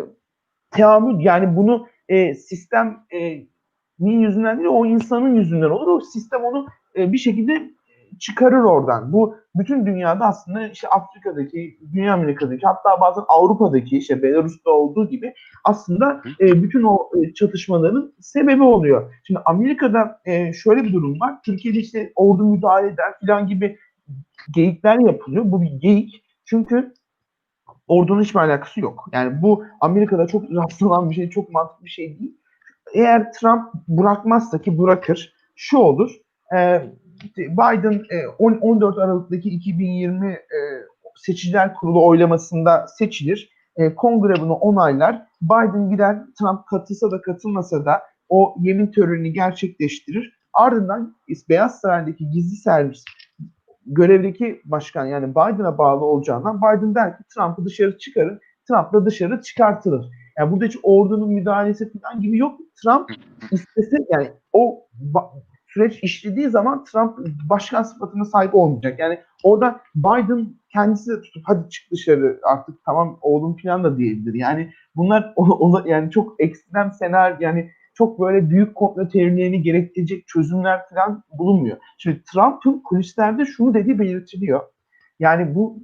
teamül 0.70 1.24
yani 1.24 1.56
bunu 1.56 1.86
e, 2.08 2.34
sistem 2.34 2.98
e, 3.14 3.46
yüzünden 3.98 4.58
değil 4.58 4.68
o 4.68 4.86
insanın 4.86 5.34
yüzünden 5.34 5.70
olur. 5.70 5.86
O 5.86 6.00
sistem 6.00 6.44
onu 6.44 6.66
e, 6.96 7.12
bir 7.12 7.18
şekilde 7.18 7.70
çıkarır 8.18 8.62
oradan. 8.64 9.12
Bu 9.12 9.36
bütün 9.54 9.86
dünyada 9.86 10.26
aslında 10.26 10.68
işte 10.68 10.88
Afrika'daki, 10.88 11.78
Dünya 11.92 12.14
Amerika'daki 12.14 12.66
hatta 12.66 13.00
bazen 13.00 13.24
Avrupa'daki 13.28 13.98
işte 13.98 14.22
Belarus'ta 14.22 14.70
olduğu 14.70 15.08
gibi 15.08 15.34
aslında 15.64 16.22
e, 16.40 16.62
bütün 16.62 16.82
o 16.82 17.10
e, 17.22 17.34
çatışmaların 17.34 18.12
sebebi 18.20 18.62
oluyor. 18.62 19.14
Şimdi 19.24 19.40
Amerika'da 19.44 20.20
e, 20.24 20.52
şöyle 20.52 20.84
bir 20.84 20.92
durum 20.92 21.20
var. 21.20 21.42
Türkiye'de 21.44 21.78
işte 21.78 22.12
ordu 22.14 22.44
müdahale 22.44 22.86
eder 22.86 23.12
falan 23.26 23.46
gibi 23.46 23.78
geyikler 24.54 24.98
yapılıyor. 24.98 25.44
Bu 25.46 25.62
bir 25.62 25.72
geyik. 25.72 26.24
Çünkü 26.44 26.94
ordunun 27.92 28.22
hiçbir 28.22 28.40
alakası 28.40 28.80
yok. 28.80 29.08
Yani 29.12 29.42
bu 29.42 29.64
Amerika'da 29.80 30.26
çok 30.26 30.50
rastlanan 30.50 31.10
bir 31.10 31.14
şey, 31.14 31.30
çok 31.30 31.50
mantıklı 31.50 31.84
bir 31.84 31.90
şey 31.90 32.18
değil. 32.18 32.38
Eğer 32.94 33.32
Trump 33.32 33.62
bırakmazsa 33.88 34.58
ki 34.58 34.78
bırakır, 34.78 35.34
şu 35.56 35.78
olur. 35.78 36.10
E, 36.56 36.82
Biden 37.36 38.02
14 38.38 38.98
Aralık'taki 38.98 39.48
2020 39.48 40.38
seçiciler 41.16 41.74
kurulu 41.74 42.06
oylamasında 42.06 42.86
seçilir. 42.98 43.50
E, 43.76 43.94
kongre 43.94 44.40
bunu 44.40 44.52
onaylar. 44.52 45.22
Biden 45.42 45.90
gider 45.90 46.18
Trump 46.38 46.66
katılsa 46.66 47.10
da 47.10 47.20
katılmasa 47.20 47.84
da 47.84 48.02
o 48.28 48.54
yemin 48.60 48.86
törenini 48.86 49.32
gerçekleştirir. 49.32 50.32
Ardından 50.52 51.16
Beyaz 51.48 51.80
Saray'daki 51.80 52.30
gizli 52.30 52.56
servis 52.56 53.04
görevdeki 53.86 54.60
başkan 54.64 55.06
yani 55.06 55.30
Biden'a 55.30 55.78
bağlı 55.78 56.04
olacağından 56.04 56.58
Biden 56.58 56.94
der 56.94 57.16
ki 57.18 57.24
Trump'ı 57.34 57.64
dışarı 57.64 57.98
çıkarın. 57.98 58.40
Trump 58.68 58.92
da 58.92 59.06
dışarı 59.06 59.42
çıkartılır. 59.42 60.06
Yani 60.38 60.52
burada 60.52 60.64
hiç 60.64 60.76
ordunun 60.82 61.32
müdahalesi 61.32 61.92
falan 62.00 62.20
gibi 62.20 62.38
yok. 62.38 62.60
Trump 62.82 63.10
istese 63.52 63.96
yani 64.10 64.30
o 64.52 64.86
süreç 65.66 66.02
işlediği 66.02 66.48
zaman 66.50 66.84
Trump 66.84 67.18
başkan 67.48 67.82
sıfatına 67.82 68.24
sahip 68.24 68.54
olmayacak. 68.54 68.98
Yani 68.98 69.20
orada 69.42 69.80
Biden 69.94 70.46
kendisi 70.72 71.10
de 71.10 71.20
tutup 71.20 71.42
hadi 71.46 71.68
çık 71.68 71.90
dışarı 71.92 72.40
artık 72.42 72.84
tamam 72.84 73.18
oğlum 73.20 73.56
falan 73.56 73.84
da 73.84 73.98
diyebilir. 73.98 74.34
Yani 74.34 74.72
bunlar 74.96 75.32
o, 75.36 75.44
o- 75.44 75.82
yani 75.86 76.10
çok 76.10 76.40
ekstrem 76.40 76.92
senaryo 76.92 77.36
yani 77.40 77.70
çok 77.94 78.20
böyle 78.20 78.50
büyük 78.50 78.74
komplo 78.74 79.08
teorilerini 79.08 79.62
gerektirecek 79.62 80.26
çözümler 80.26 80.80
falan 80.90 81.22
bulunmuyor. 81.38 81.76
Şimdi 81.98 82.22
Trump'ın 82.32 82.82
kulislerde 82.84 83.44
şunu 83.44 83.74
dediği 83.74 83.98
belirtiliyor. 83.98 84.60
Yani 85.18 85.54
bu 85.54 85.78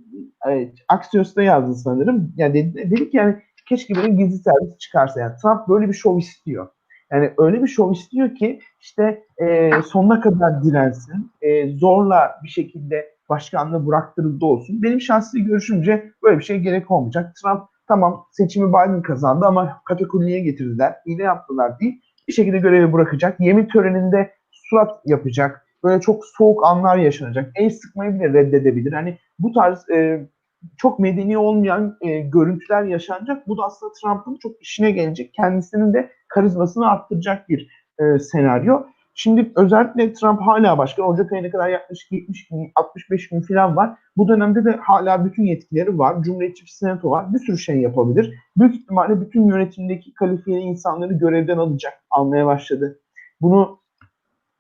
e, 0.51 0.73
Axios'ta 0.89 1.43
yazdı 1.43 1.75
sanırım. 1.75 2.33
Yani 2.37 2.55
dedi, 2.55 2.91
dedi 2.91 3.11
ki 3.11 3.17
yani 3.17 3.37
keşke 3.69 3.95
böyle 3.95 4.09
gizli 4.09 4.39
servis 4.39 4.79
çıkarsa. 4.79 5.21
Yani 5.21 5.33
Trump 5.43 5.69
böyle 5.69 5.89
bir 5.89 5.93
şov 5.93 6.19
istiyor. 6.19 6.69
Yani 7.13 7.33
öyle 7.39 7.63
bir 7.63 7.69
şov 7.69 7.93
istiyor 7.93 8.35
ki 8.35 8.61
işte 8.81 9.25
e, 9.39 9.71
sonuna 9.83 10.21
kadar 10.21 10.65
dirensin. 10.65 11.33
E, 11.41 11.69
zorla 11.69 12.31
bir 12.45 12.49
şekilde 12.49 13.19
başkanlığı 13.29 13.87
bıraktırıldı 13.87 14.45
olsun. 14.45 14.83
Benim 14.83 15.01
şahsi 15.01 15.45
görüşümce 15.45 16.13
böyle 16.23 16.39
bir 16.39 16.45
şey 16.45 16.59
gerek 16.59 16.91
olmayacak. 16.91 17.33
Trump 17.43 17.63
tamam 17.89 18.27
seçimi 18.33 18.69
Biden 18.69 19.03
kazandı 19.03 19.47
ama 19.47 19.83
katakulliye 19.85 20.41
getirdiler. 20.41 20.95
hile 21.07 21.23
yaptılar 21.23 21.81
değil. 21.81 22.01
Bir 22.29 22.33
şekilde 22.33 22.59
görevi 22.59 22.93
bırakacak. 22.93 23.41
Yemin 23.41 23.67
töreninde 23.67 24.33
surat 24.51 25.01
yapacak. 25.07 25.67
Böyle 25.85 26.01
çok 26.01 26.25
soğuk 26.27 26.67
anlar 26.67 26.97
yaşanacak. 26.97 27.53
El 27.55 27.71
sıkmayı 27.71 28.15
bile 28.15 28.33
reddedebilir. 28.33 28.93
Hani 28.93 29.19
bu 29.39 29.53
tarz 29.53 29.91
e, 29.91 30.29
çok 30.77 30.99
medeni 30.99 31.39
olmayan 31.39 31.97
e, 32.01 32.21
görüntüler 32.21 32.83
yaşanacak. 32.83 33.49
Bu 33.49 33.59
da 33.59 33.63
aslında 33.63 33.93
Trump'ın 33.93 34.39
çok 34.43 34.63
işine 34.63 34.91
gelecek. 34.91 35.35
Kendisinin 35.35 35.95
de 35.95 36.11
karizmasını 36.29 36.91
arttıracak 36.91 37.49
bir 37.49 37.69
e, 38.01 38.19
senaryo. 38.19 38.83
Şimdi 39.21 39.53
özellikle 39.57 40.13
Trump 40.13 40.41
hala 40.41 40.79
başkan. 40.79 41.09
Ocak 41.09 41.33
ayına 41.33 41.51
kadar 41.51 41.69
yaklaşık 41.69 42.13
70 42.13 42.49
gün, 42.49 42.73
65 42.75 43.29
gün 43.29 43.41
falan 43.41 43.77
var. 43.77 43.99
Bu 44.17 44.29
dönemde 44.29 44.65
de 44.65 44.71
hala 44.71 45.25
bütün 45.25 45.43
yetkileri 45.43 45.99
var. 45.99 46.23
Cumhuriyetçi 46.23 46.77
senato 46.77 47.11
var. 47.11 47.35
Bir 47.35 47.39
sürü 47.39 47.59
şey 47.59 47.81
yapabilir. 47.81 48.35
Büyük 48.57 48.75
ihtimalle 48.75 49.21
bütün 49.21 49.49
yönetimdeki 49.49 50.15
kalifiyeli 50.15 50.63
insanları 50.63 51.13
görevden 51.13 51.59
alacak. 51.59 51.93
Almaya 52.11 52.47
başladı. 52.47 53.01
Bunu 53.41 53.79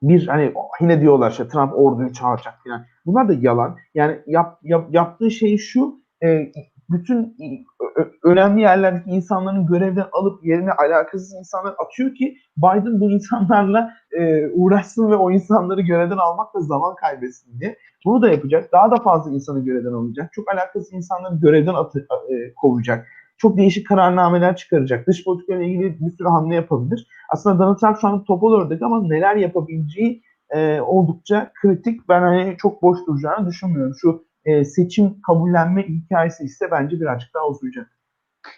bir 0.03 0.27
hani 0.27 0.55
yine 0.81 1.00
diyorlar 1.00 1.31
işte 1.31 1.49
Trump 1.49 1.73
orduyu 1.75 2.12
çağıracak 2.12 2.55
falan. 2.65 2.87
Bunlar 3.07 3.29
da 3.29 3.33
yalan. 3.33 3.77
Yani 3.95 4.19
yap, 4.27 4.59
yap, 4.62 4.88
yaptığı 4.91 5.31
şey 5.31 5.59
şu 5.59 6.03
e, 6.25 6.53
bütün 6.90 7.37
ö- 7.97 8.11
önemli 8.25 8.61
yerlerdeki 8.61 9.11
insanların 9.11 9.66
görevden 9.66 10.07
alıp 10.12 10.45
yerine 10.45 10.73
alakasız 10.73 11.35
insanlar 11.35 11.75
atıyor 11.85 12.14
ki 12.14 12.37
Biden 12.57 13.00
bu 13.00 13.11
insanlarla 13.11 13.90
e, 14.18 14.49
uğraşsın 14.49 15.11
ve 15.11 15.16
o 15.16 15.30
insanları 15.30 15.80
görevden 15.80 16.16
almakla 16.16 16.61
zaman 16.61 16.95
kaybetsin 16.95 17.61
diye. 17.61 17.76
Bunu 18.04 18.23
da 18.23 18.28
yapacak. 18.28 18.73
Daha 18.73 18.90
da 18.90 18.97
fazla 18.97 19.30
insanı 19.30 19.64
görevden 19.64 19.92
alacak. 19.92 20.33
Çok 20.33 20.49
alakasız 20.54 20.92
insanları 20.92 21.35
görevden 21.37 21.75
atı, 21.75 22.07
e, 22.30 22.54
kovacak. 22.54 23.07
Çok 23.38 23.57
değişik 23.57 23.88
kararnameler 23.88 24.57
çıkaracak. 24.57 25.07
Dış 25.07 25.25
politikayla 25.25 25.64
ilgili 25.64 26.00
bir 26.00 26.11
sürü 26.11 26.28
hamle 26.28 26.54
yapabilir. 26.54 27.07
Aslında 27.33 27.59
Donald 27.59 27.78
Trump 27.78 27.99
şu 28.00 28.09
anda 28.09 28.25
topal 28.25 28.52
ördek 28.52 28.83
ama 28.83 29.02
neler 29.02 29.37
yapabileceği 29.37 30.23
e, 30.50 30.80
oldukça 30.80 31.52
kritik. 31.62 32.09
Ben 32.09 32.21
hani 32.21 32.57
çok 32.59 32.83
boş 32.83 32.99
duracağını 33.07 33.47
düşünmüyorum. 33.49 33.95
Şu 34.00 34.27
e, 34.49 34.64
seçim 34.64 35.23
kabullenme 35.23 35.88
hikayesi 35.88 36.45
ise 36.45 36.71
bence 36.71 37.00
birazcık 37.00 37.35
daha 37.35 37.49
uzayacak. 37.49 37.91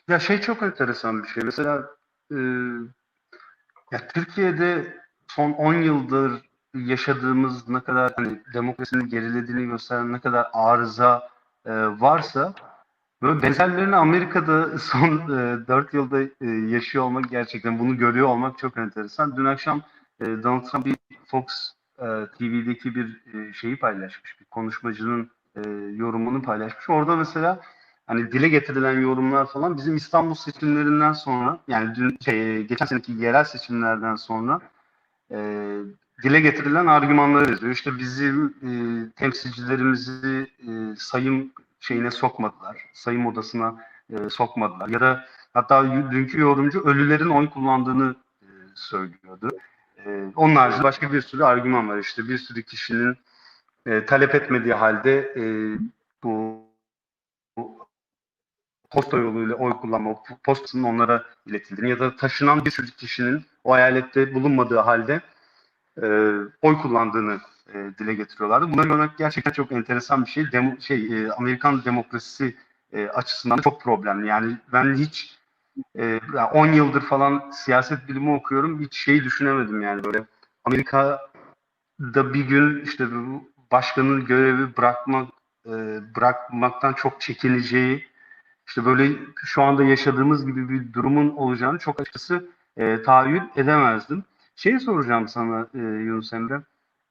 Ya 0.09 0.19
şey 0.19 0.41
çok 0.41 0.63
enteresan 0.63 1.23
bir 1.23 1.29
şey. 1.29 1.43
Mesela 1.45 1.91
e, 2.33 2.37
ya 3.93 4.09
Türkiye'de 4.15 4.97
son 5.29 5.53
10 5.53 5.75
yıldır 5.75 6.51
yaşadığımız 6.75 7.69
ne 7.69 7.81
kadar 7.81 8.13
hani 8.17 8.41
demokrasinin 8.55 9.09
gerilediğini 9.09 9.67
gösteren 9.67 10.13
ne 10.13 10.21
kadar 10.21 10.47
arıza 10.53 11.29
e, 11.67 11.73
varsa 11.87 12.55
böyle 13.23 13.43
benzerlerini 13.43 13.97
Amerika'da 13.97 14.79
son 14.79 15.19
e, 15.19 15.67
4 15.69 15.95
yılda 15.95 16.23
e, 16.23 16.47
yaşıyor 16.47 17.05
olmak 17.05 17.31
gerçekten 17.31 17.79
bunu 17.79 17.99
görüyor 17.99 18.29
olmak 18.29 18.59
çok 18.59 18.77
enteresan. 18.77 19.37
Dün 19.37 19.45
akşam 19.45 19.83
e, 20.21 20.25
Donald 20.25 20.65
Trump 20.65 20.87
bir 20.87 20.97
Fox 21.27 21.45
e, 21.99 22.07
TV'deki 22.39 22.95
bir 22.95 23.23
e, 23.35 23.53
şeyi 23.53 23.79
paylaşmış. 23.79 24.41
Bir 24.41 24.45
konuşmacının 24.45 25.31
e, 25.57 25.61
yorumunu 25.95 26.43
paylaşmış. 26.43 26.91
Orada 26.91 27.17
mesela 27.17 27.61
hani 28.07 28.33
dile 28.33 28.49
getirilen 28.49 29.01
yorumlar 29.01 29.47
falan 29.47 29.77
bizim 29.77 29.97
İstanbul 29.97 30.35
seçimlerinden 30.35 31.13
sonra 31.13 31.59
yani 31.69 31.95
dün 31.95 32.19
şey, 32.25 32.63
geçen 32.67 32.87
seneki 32.87 33.13
yerel 33.13 33.45
seçimlerden 33.45 34.17
sonra 34.17 34.61
e, 35.31 35.37
dile 36.23 36.41
getirilen 36.41 36.87
argümanları 36.87 37.51
yazıyor. 37.51 37.73
İşte 37.73 37.99
bizim 37.99 38.55
e, 38.63 38.71
temsilcilerimizi 39.17 40.47
e, 40.59 40.97
sayım 40.99 41.53
şeyine 41.81 42.11
sokmadılar. 42.11 42.85
Sayım 42.93 43.27
odasına 43.27 43.75
e, 44.11 44.31
sokmadılar. 44.31 44.89
Ya 44.89 45.01
da 45.01 45.25
hatta 45.55 45.85
dünkü 46.11 46.41
yorumcu 46.41 46.81
ölülerin 46.81 47.29
oy 47.29 47.51
kullandığını 47.51 48.15
e, 48.43 48.49
söylüyordu. 48.75 49.49
E, 50.07 50.25
onun 50.37 50.57
haricinde 50.57 50.85
başka 50.85 51.13
bir 51.13 51.21
sürü 51.21 51.45
argüman 51.45 51.89
var. 51.89 51.99
İşte 51.99 52.29
bir 52.29 52.39
sürü 52.39 52.63
kişinin 52.63 53.17
e, 53.87 54.07
talep 54.07 54.35
etmediği 54.35 54.75
halde 54.75 55.35
e, 55.37 55.43
bu, 56.23 56.63
bu 57.59 57.89
posta 58.91 59.17
yoluyla 59.19 59.55
oy 59.55 59.73
kullanma, 59.73 60.15
postasının 60.45 60.83
onlara 60.83 61.25
iletildiğini 61.47 61.91
ya 61.91 62.01
da 62.01 62.17
taşınan 62.17 62.65
bir 62.65 62.71
sürü 62.71 62.91
kişinin 62.91 63.45
o 63.65 63.77
eyalette 63.77 64.35
bulunmadığı 64.35 64.79
halde 64.79 65.21
e, 66.03 66.07
oy 66.63 66.79
kullandığını 66.83 67.41
e, 67.75 67.91
dile 67.99 68.15
getiriyorlardı. 68.15 68.73
Bunları 68.73 68.89
görmek 68.89 69.19
gerçekten 69.19 69.53
çok 69.53 69.73
enteresan 69.73 70.25
bir 70.25 70.31
şey. 70.31 70.53
Demo, 70.53 70.81
şey 70.81 71.25
e, 71.25 71.33
Amerikan 71.33 71.85
demokrasisi 71.85 72.57
e, 72.93 73.09
açısından 73.09 73.57
çok 73.57 73.83
problemli. 73.83 74.27
Yani 74.27 74.57
ben 74.73 74.95
hiç 74.95 75.39
e, 75.95 76.05
yani 76.07 76.51
10 76.53 76.67
yıldır 76.67 77.01
falan 77.01 77.51
siyaset 77.51 78.09
bilimi 78.09 78.33
okuyorum. 78.33 78.81
Hiç 78.81 78.97
şeyi 78.97 79.25
düşünemedim 79.25 79.83
yani 79.83 80.05
böyle 80.05 80.25
Amerika'da 80.65 82.35
bir 82.35 82.45
gün 82.45 82.81
işte 82.85 83.11
bu 83.13 83.50
başkanın 83.73 84.25
görevi 84.25 84.77
bırakmak 84.77 85.29
e, 85.67 85.71
bırakmaktan 86.17 86.93
çok 86.93 87.21
çekineceği 87.21 88.11
işte 88.71 88.85
böyle 88.85 89.19
şu 89.45 89.63
anda 89.63 89.85
yaşadığımız 89.85 90.47
gibi 90.47 90.69
bir 90.69 90.93
durumun 90.93 91.37
olacağını 91.37 91.79
çok 91.79 92.01
açıkçası 92.01 92.49
e, 92.77 93.03
tahayyül 93.03 93.43
edemezdim. 93.57 94.25
Şey 94.57 94.79
soracağım 94.81 95.29
sana 95.29 95.67
e, 95.75 95.79
Yunus 95.79 96.33
Emre. 96.33 96.63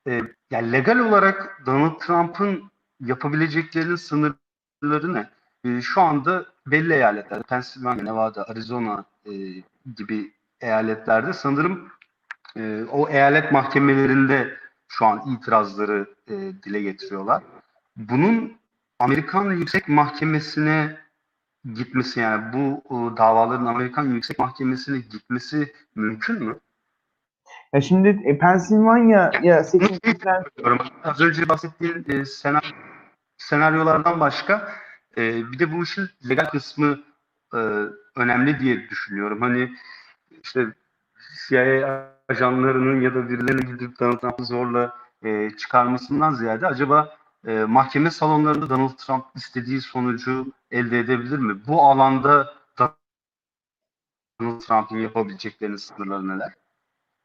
E, 0.08 0.22
yani 0.52 0.72
legal 0.72 1.00
olarak 1.00 1.62
Donald 1.66 2.00
Trump'ın 2.00 2.72
yapabileceklerinin 3.00 3.96
sınırları 3.96 5.14
ne? 5.14 5.30
E, 5.64 5.82
şu 5.82 6.02
anda 6.02 6.46
belli 6.68 6.94
eyaletlerde, 6.94 7.44
Pennsylvania, 7.44 8.04
Nevada, 8.04 8.48
Arizona 8.50 9.06
e, 9.26 9.32
gibi 9.96 10.34
eyaletlerde 10.62 11.34
sanırım 11.34 11.90
e, 12.58 12.84
o 12.92 13.10
eyalet 13.10 13.52
mahkemelerinde 13.52 14.58
şu 14.90 15.06
an 15.06 15.24
itirazları 15.32 16.08
e, 16.28 16.34
dile 16.64 16.82
getiriyorlar. 16.82 17.44
Bunun 17.96 18.58
Amerikan 19.00 19.52
Yüksek 19.52 19.88
Mahkemesi'ne 19.90 20.98
gitmesi 21.74 22.20
yani 22.20 22.54
bu 22.54 22.84
e, 22.86 23.18
davaların 23.18 23.66
Amerikan 23.66 24.06
Yüksek 24.06 24.40
Mahkemesi'ne 24.40 25.00
gitmesi 25.00 25.74
mümkün 25.96 26.44
mü? 26.44 26.60
Ya 27.74 27.82
şimdi 27.82 28.22
e, 28.26 28.38
Pennsylvania 28.38 29.32
seçimlerden 29.64 30.44
Diyorum. 30.58 30.80
Az 31.04 31.22
önce 31.22 31.50
bahsettiğin 31.50 32.06
e, 32.10 32.26
senaryo, 32.26 32.70
senaryolardan 33.38 34.20
başka 34.20 34.72
e, 35.18 35.52
bir 35.52 35.60
de 35.60 35.72
bu 35.72 35.84
işin 35.84 36.10
legal 36.30 36.46
kısmı 36.46 37.00
e, 37.54 37.58
önemli 38.16 38.60
diye 38.60 38.90
düşünüyorum. 38.90 39.42
Hani 39.42 39.76
işte 40.44 40.68
CIA 41.48 42.19
ajanlarının 42.30 43.02
ya 43.02 43.16
da 43.16 43.30
birilerinin 43.30 43.74
gidip 43.74 44.00
Donald 44.00 44.20
Trump'ı 44.20 44.46
zorla 44.46 44.98
e, 45.24 45.50
çıkarmasından 45.58 46.34
ziyade 46.34 46.68
acaba 46.68 47.18
e, 47.48 47.64
mahkeme 47.64 48.12
salonlarında 48.12 48.70
Donald 48.70 48.98
Trump 48.98 49.26
istediği 49.36 49.82
sonucu 49.82 50.54
elde 50.72 51.00
edebilir 51.00 51.38
mi? 51.38 51.68
Bu 51.68 51.82
alanda 51.82 52.54
Donald 54.42 54.60
Trump'ın 54.62 54.98
yapabileceklerinin 54.98 55.78
sınırları 55.78 56.28
neler? 56.28 56.59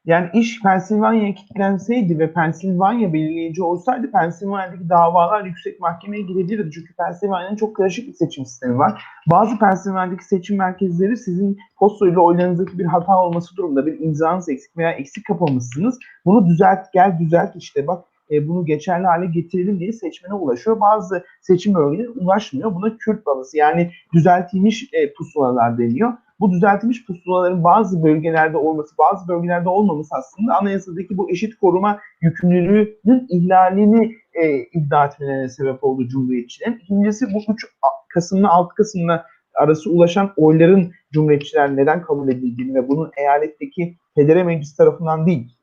Yani 0.05 0.29
iş 0.33 0.61
Pensilvanya'ya 0.61 1.33
kilitlenseydi 1.35 2.19
ve 2.19 2.33
Pensilvanya 2.33 3.13
belirleyici 3.13 3.63
olsaydı 3.63 4.11
Pensilvanya'daki 4.11 4.89
davalar 4.89 5.45
yüksek 5.45 5.79
mahkemeye 5.79 6.23
gidebilirdi. 6.23 6.71
Çünkü 6.71 6.95
Pensilvanya'nın 6.95 7.55
çok 7.55 7.75
karışık 7.75 8.07
bir 8.07 8.13
seçim 8.13 8.45
sistemi 8.45 8.77
var. 8.77 9.03
Bazı 9.27 9.59
Pensilvanya'daki 9.59 10.25
seçim 10.25 10.57
merkezleri 10.57 11.17
sizin 11.17 11.57
postoyla 11.79 12.19
oylarınızdaki 12.19 12.79
bir 12.79 12.85
hata 12.85 13.23
olması 13.23 13.55
durumunda 13.55 13.85
bir 13.85 13.99
imzanız 13.99 14.49
eksik 14.49 14.77
veya 14.77 14.91
eksik 14.91 15.25
kapamışsınız. 15.25 15.99
Bunu 16.25 16.47
düzelt, 16.47 16.93
gel 16.93 17.19
düzelt 17.19 17.55
işte 17.55 17.87
bak 17.87 18.05
e, 18.31 18.47
bunu 18.47 18.65
geçerli 18.65 19.07
hale 19.07 19.25
getirelim 19.25 19.79
diye 19.79 19.93
seçmene 19.93 20.33
ulaşıyor. 20.33 20.79
Bazı 20.79 21.25
seçim 21.41 21.73
bölgeleri 21.73 22.09
ulaşmıyor. 22.09 22.75
Buna 22.75 22.97
Kürt 22.97 23.25
balası 23.25 23.57
yani 23.57 23.91
düzeltilmiş 24.13 24.89
e, 24.93 25.13
pusulalar 25.13 25.77
deniyor. 25.77 26.13
Bu 26.39 26.51
düzeltilmiş 26.51 27.05
pusulaların 27.05 27.63
bazı 27.63 28.03
bölgelerde 28.03 28.57
olması, 28.57 28.97
bazı 28.97 29.27
bölgelerde 29.27 29.69
olmaması 29.69 30.15
aslında 30.15 30.57
anayasadaki 30.57 31.17
bu 31.17 31.31
eşit 31.31 31.55
koruma 31.55 31.99
yükümlülüğünün 32.21 33.27
ihlalini 33.29 34.15
e, 34.33 34.59
iddia 34.59 35.05
etmelerine 35.05 35.49
sebep 35.49 35.83
oldu 35.83 36.07
Cumhuriyetçilerin. 36.07 36.79
İkincisi 36.83 37.25
bu 37.33 37.53
3 37.53 37.65
Kasım'la 38.13 38.49
6 38.49 38.75
Kasım'la 38.75 39.25
arası 39.55 39.91
ulaşan 39.91 40.33
oyların 40.37 40.91
Cumhuriyetçiler 41.13 41.75
neden 41.75 42.01
kabul 42.01 42.29
edildiğini 42.29 42.75
ve 42.75 42.87
bunun 42.87 43.11
eyaletteki 43.17 43.97
federe 44.15 44.43
meclis 44.43 44.75
tarafından 44.75 45.25
değil, 45.25 45.55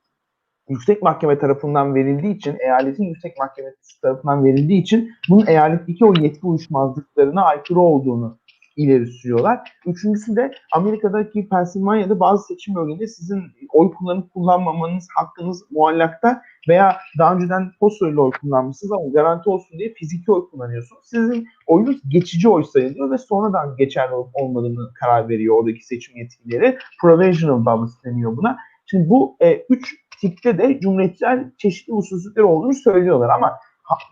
yüksek 0.69 1.03
mahkeme 1.03 1.39
tarafından 1.39 1.95
verildiği 1.95 2.37
için, 2.37 2.57
eyaletin 2.61 3.05
yüksek 3.05 3.39
mahkemesi 3.39 4.01
tarafından 4.03 4.45
verildiği 4.45 4.81
için 4.83 5.11
bunun 5.31 5.47
eyaletteki 5.47 6.05
o 6.05 6.15
yetki 6.21 6.47
uyuşmazlıklarına 6.47 7.43
aykırı 7.45 7.81
olduğunu 7.81 8.39
ileri 8.77 9.07
sürüyorlar. 9.07 9.59
Üçüncüsü 9.87 10.37
de 10.37 10.55
Amerika'daki 10.75 11.49
Pensilvanya'da 11.49 12.21
bazı 12.21 12.47
seçim 12.47 12.75
bölgelerinde 12.75 13.07
sizin 13.07 13.43
oy 13.73 13.91
kullanıp 13.91 14.33
kullanmamanız 14.33 15.09
hakkınız 15.17 15.65
muallakta 15.71 16.43
veya 16.69 16.97
daha 17.19 17.35
önceden 17.35 17.73
postoyla 17.81 18.21
oy 18.21 18.31
kullanmışsınız 18.41 18.93
ama 18.93 19.09
garanti 19.09 19.51
olsun 19.51 19.79
diye 19.79 19.95
fiziki 19.95 20.33
oy 20.33 20.51
kullanıyorsunuz. 20.51 21.03
Sizin 21.05 21.47
oyunuz 21.67 22.01
geçici 22.09 22.49
oy 22.49 22.65
sayılıyor 22.65 23.11
ve 23.11 23.19
sonradan 23.19 23.77
geçerli 23.77 24.15
olup 24.15 24.31
olmadığını 24.35 24.95
karar 25.01 25.29
veriyor 25.29 25.57
oradaki 25.57 25.87
seçim 25.87 26.17
yetkilileri. 26.17 26.79
Provisional 27.01 27.65
ballot 27.65 27.91
deniyor 28.05 28.37
buna. 28.37 28.59
Şimdi 28.87 29.09
bu 29.09 29.37
e, 29.41 29.65
üç 29.71 29.95
tipte 30.21 30.59
de 30.59 30.81
cumhuriyetçiler 30.81 31.45
çeşitli 31.59 31.93
hususiyetleri 31.93 32.45
olduğunu 32.45 32.75
söylüyorlar 32.75 33.29
ama 33.29 33.53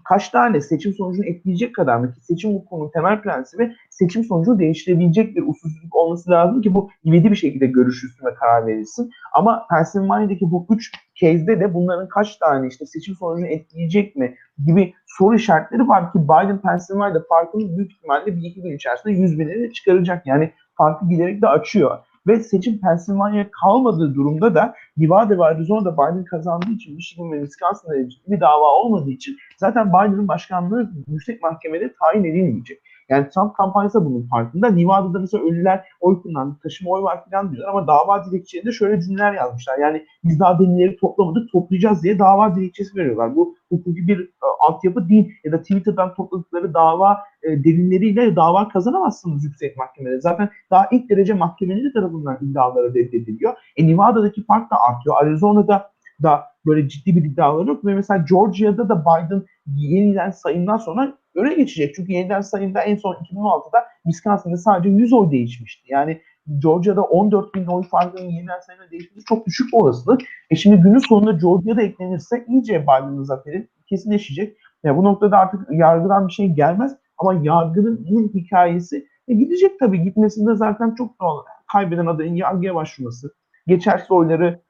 kaç 0.05 0.29
tane 0.29 0.61
seçim 0.61 0.93
sonucunu 0.93 1.27
etkileyecek 1.27 1.75
kadar 1.75 1.97
mı 1.97 2.13
ki 2.13 2.21
seçim 2.21 2.51
hukukunun 2.51 2.91
temel 2.91 3.23
prensibi 3.23 3.73
seçim 3.91 4.25
sonucunu 4.25 4.59
değiştirebilecek 4.59 5.37
bir 5.37 5.43
usulsüzlük 5.43 5.97
olması 5.97 6.31
lazım 6.31 6.63
ki 6.63 6.75
bu 6.75 6.91
ivedi 7.05 7.31
bir 7.31 7.37
şekilde 7.37 7.67
görüşülsün 7.67 8.27
ve 8.27 8.35
karar 8.35 8.67
verilsin. 8.67 9.11
Ama 9.35 9.67
Pennsylvania'daki 9.71 10.51
bu 10.51 10.67
üç 10.71 10.93
case'de 11.15 11.61
de 11.61 11.75
bunların 11.75 12.09
kaç 12.09 12.37
tane 12.37 12.67
işte 12.69 12.87
seçim 12.87 13.15
sonucunu 13.15 13.47
etkileyecek 13.47 14.17
mi 14.17 14.35
gibi 14.67 14.95
soru 15.07 15.35
işaretleri 15.35 15.89
var 15.89 16.13
ki 16.13 16.19
Biden 16.19 16.61
Pennsylvania'da 16.61 17.25
farkını 17.29 17.77
büyük 17.77 17.93
ihtimalle 17.93 18.27
bir 18.27 18.43
iki 18.43 18.63
gün 18.63 18.77
içerisinde 18.77 19.13
yüz 19.13 19.39
binleri 19.39 19.73
çıkaracak. 19.73 20.27
Yani 20.27 20.53
farkı 20.77 21.09
giderek 21.09 21.43
de 21.43 21.49
açıyor. 21.49 21.99
Ve 22.27 22.41
seçim 22.41 22.81
Pennsylvania'ya 22.81 23.51
kalmadığı 23.63 24.15
durumda 24.15 24.55
da 24.55 24.75
Nevada 24.97 25.39
ve 25.39 25.45
Arizona'da 25.45 25.93
Biden 25.93 26.25
kazandığı 26.25 26.71
için 26.71 26.95
Michigan 26.95 27.33
ve 27.33 27.41
Wisconsin'da 27.41 28.09
ciddi 28.09 28.31
bir 28.31 28.41
dava 28.41 28.65
olmadığı 28.65 29.11
için 29.11 29.37
zaten 29.57 29.89
Biden'ın 29.89 30.29
başkanlığı 30.29 30.91
yüksek 31.09 31.43
mahkemede 31.43 31.95
tayin 31.95 32.25
edilmeyecek. 32.25 32.83
Yani 33.11 33.29
Trump 33.29 33.57
kampanyası 33.57 34.05
bunun 34.05 34.23
farkında. 34.23 34.71
Nevada'da 34.71 35.19
mesela 35.19 35.45
ölüler 35.45 35.85
oy 36.01 36.23
kullandı, 36.23 36.57
taşıma 36.63 36.91
oy 36.91 37.03
var 37.03 37.25
falan 37.31 37.53
diyorlar 37.53 37.71
ama 37.71 37.87
dava 37.87 38.25
dilekçelerinde 38.25 38.73
şöyle 38.73 39.01
cümleler 39.01 39.33
yazmışlar. 39.33 39.79
Yani 39.79 40.07
biz 40.25 40.41
daha 40.41 40.59
delilleri 40.59 40.97
toplamadık, 40.97 41.53
toplayacağız 41.53 42.03
diye 42.03 42.19
dava 42.19 42.55
dilekçesi 42.55 42.97
veriyorlar. 42.97 43.37
Bu 43.37 43.57
hukuki 43.69 44.07
bir 44.09 44.21
e, 44.21 44.47
altyapı 44.61 45.09
değil 45.09 45.33
ya 45.45 45.53
da 45.53 45.63
Twitter'dan 45.63 46.15
topladıkları 46.15 46.75
dava 46.75 47.19
e, 47.43 47.65
delilleriyle 47.65 48.37
dava 48.37 48.69
kazanamazsınız 48.69 49.45
yüksek 49.45 49.77
mahkemede. 49.77 50.21
Zaten 50.21 50.51
daha 50.71 50.89
ilk 50.91 51.11
derece 51.11 51.35
mahkemeleri 51.35 51.93
tarafından 51.93 52.39
iddiaları 52.41 52.95
reddediliyor. 52.95 53.55
E 53.77 53.87
Nevada'daki 53.87 54.45
fark 54.45 54.71
da 54.71 54.77
artıyor. 54.81 55.17
Arizona'da 55.23 55.91
da 56.23 56.50
böyle 56.67 56.89
ciddi 56.89 57.17
bir 57.17 57.25
iddiaları 57.25 57.69
yok 57.69 57.85
ve 57.85 57.95
mesela 57.95 58.25
Georgia'da 58.31 58.89
da 58.89 59.05
Biden 59.05 59.43
yeniden 59.67 60.31
sayımdan 60.31 60.77
sonra 60.77 61.19
öne 61.35 61.55
geçecek. 61.55 61.95
Çünkü 61.95 62.13
yeniden 62.13 62.41
sayımda 62.41 62.81
en 62.81 62.97
son 62.97 63.15
2016'da 63.15 63.79
Wisconsin'da 64.05 64.57
sadece 64.57 64.89
100 64.89 65.13
oy 65.13 65.31
değişmişti. 65.31 65.93
Yani 65.93 66.21
Georgia'da 66.59 67.03
14 67.03 67.55
bin 67.55 67.67
oy 67.67 67.83
farkının 67.83 68.31
yeniden 68.31 68.61
sayımda 68.61 68.91
değişmesi 68.91 69.25
çok 69.25 69.47
düşük 69.47 69.75
olasılık. 69.75 70.21
E 70.51 70.57
şimdi 70.57 70.77
günün 70.77 70.99
sonunda 70.99 71.33
Georgia'da 71.33 71.83
eklenirse 71.83 72.45
iyice 72.49 72.83
Biden'ın 72.83 73.23
zaferi 73.23 73.69
kesinleşecek. 73.89 74.57
Yani 74.85 74.97
bu 74.97 75.05
noktada 75.05 75.39
artık 75.39 75.61
yargıdan 75.71 76.29
bir 76.29 76.33
şey 76.33 76.49
gelmez 76.49 76.97
ama 77.19 77.35
yargının 77.43 78.31
hikayesi 78.35 79.07
e 79.29 79.35
gidecek 79.35 79.79
tabii. 79.81 80.03
Gitmesinde 80.03 80.55
zaten 80.55 80.95
çok 80.95 81.21
doğal. 81.21 81.39
Kaybeden 81.73 82.07
adayın 82.07 82.35
yargıya 82.35 82.75
başvurması, 82.75 83.35
geçersiz 83.67 84.11
oyları 84.11 84.61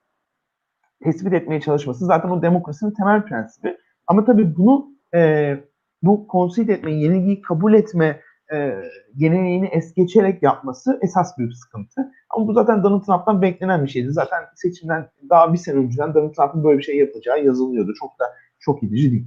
tespit 1.04 1.32
etmeye 1.32 1.60
çalışması 1.60 2.06
zaten 2.06 2.28
o 2.28 2.42
demokrasinin 2.42 2.90
temel 2.90 3.22
prensibi. 3.22 3.76
Ama 4.06 4.24
tabii 4.24 4.56
bunu 4.56 4.88
e, 5.14 5.56
bu 6.02 6.26
concede 6.32 6.72
etme, 6.72 6.92
yenilgiyi 6.92 7.42
kabul 7.42 7.74
etme 7.74 8.20
e, 8.52 8.82
geleneğini 9.16 9.66
es 9.66 9.94
geçerek 9.94 10.42
yapması 10.42 10.98
esas 11.02 11.38
büyük 11.38 11.56
sıkıntı. 11.56 12.12
Ama 12.30 12.46
bu 12.46 12.52
zaten 12.52 12.82
Donald 12.82 13.04
Trump'tan 13.04 13.42
beklenen 13.42 13.84
bir 13.84 13.90
şeydi. 13.90 14.12
Zaten 14.12 14.44
seçimden 14.54 15.08
daha 15.30 15.52
bir 15.52 15.58
sene 15.58 15.76
önceden 15.76 16.14
Donald 16.14 16.34
Trump'ın 16.34 16.64
böyle 16.64 16.78
bir 16.78 16.84
şey 16.84 16.98
yapacağı 16.98 17.44
yazılıyordu. 17.44 17.94
Çok 18.00 18.18
da 18.18 18.24
çok 18.60 18.82
edici 18.82 19.10
değil. 19.10 19.26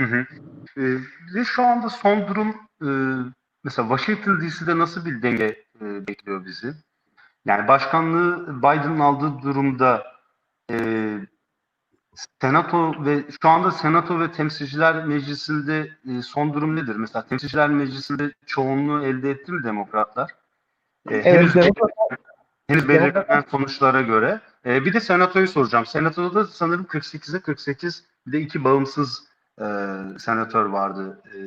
Hı 0.00 0.04
hı. 0.06 0.26
E, 0.76 0.82
ve 1.34 1.44
şu 1.44 1.62
anda 1.62 1.88
son 1.88 2.28
durum 2.28 2.48
e, 2.82 2.88
mesela 3.64 3.88
Washington 3.88 4.40
DC'de 4.40 4.78
nasıl 4.78 5.04
bir 5.04 5.22
denge 5.22 5.56
e, 5.80 6.06
bekliyor 6.08 6.44
bizi? 6.44 6.72
Yani 7.44 7.68
başkanlığı 7.68 8.58
Biden'ın 8.58 9.00
aldığı 9.00 9.42
durumda 9.42 10.02
e, 10.70 10.76
Senato 12.40 13.04
ve 13.04 13.24
şu 13.42 13.48
anda 13.48 13.70
Senato 13.70 14.20
ve 14.20 14.32
Temsilciler 14.32 15.04
Meclisi'nde 15.04 15.90
e, 16.10 16.22
son 16.22 16.54
durum 16.54 16.76
nedir? 16.76 16.96
Mesela 16.96 17.26
Temsilciler 17.26 17.68
Meclisi'nde 17.70 18.32
çoğunluğu 18.46 19.04
elde 19.04 19.30
etti 19.30 19.52
mi 19.52 19.64
demokratlar? 19.64 20.30
E, 21.10 21.14
Evet, 21.14 21.24
henüz 21.26 21.54
demokrat- 21.54 21.90
henüz 22.68 22.88
belirlenen 22.88 23.44
sonuçlara 23.50 24.02
göre. 24.02 24.40
E, 24.66 24.84
bir 24.84 24.92
de 24.92 25.00
Senato'yu 25.00 25.48
soracağım. 25.48 25.86
Senato'da 25.86 26.34
da 26.34 26.46
sanırım 26.46 26.84
48'e 26.84 27.40
48 27.40 28.04
bir 28.26 28.32
de 28.32 28.40
iki 28.40 28.64
bağımsız 28.64 29.24
e, 29.60 29.64
senatör 30.18 30.64
vardı. 30.64 31.22
E, 31.34 31.38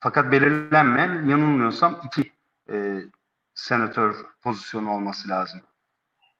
fakat 0.00 0.32
belirlenmeyen 0.32 1.24
yanılmıyorsam 1.24 2.00
iki 2.04 2.32
e, 2.70 3.00
senatör 3.54 4.14
pozisyonu 4.42 4.90
olması 4.90 5.28
lazım. 5.28 5.60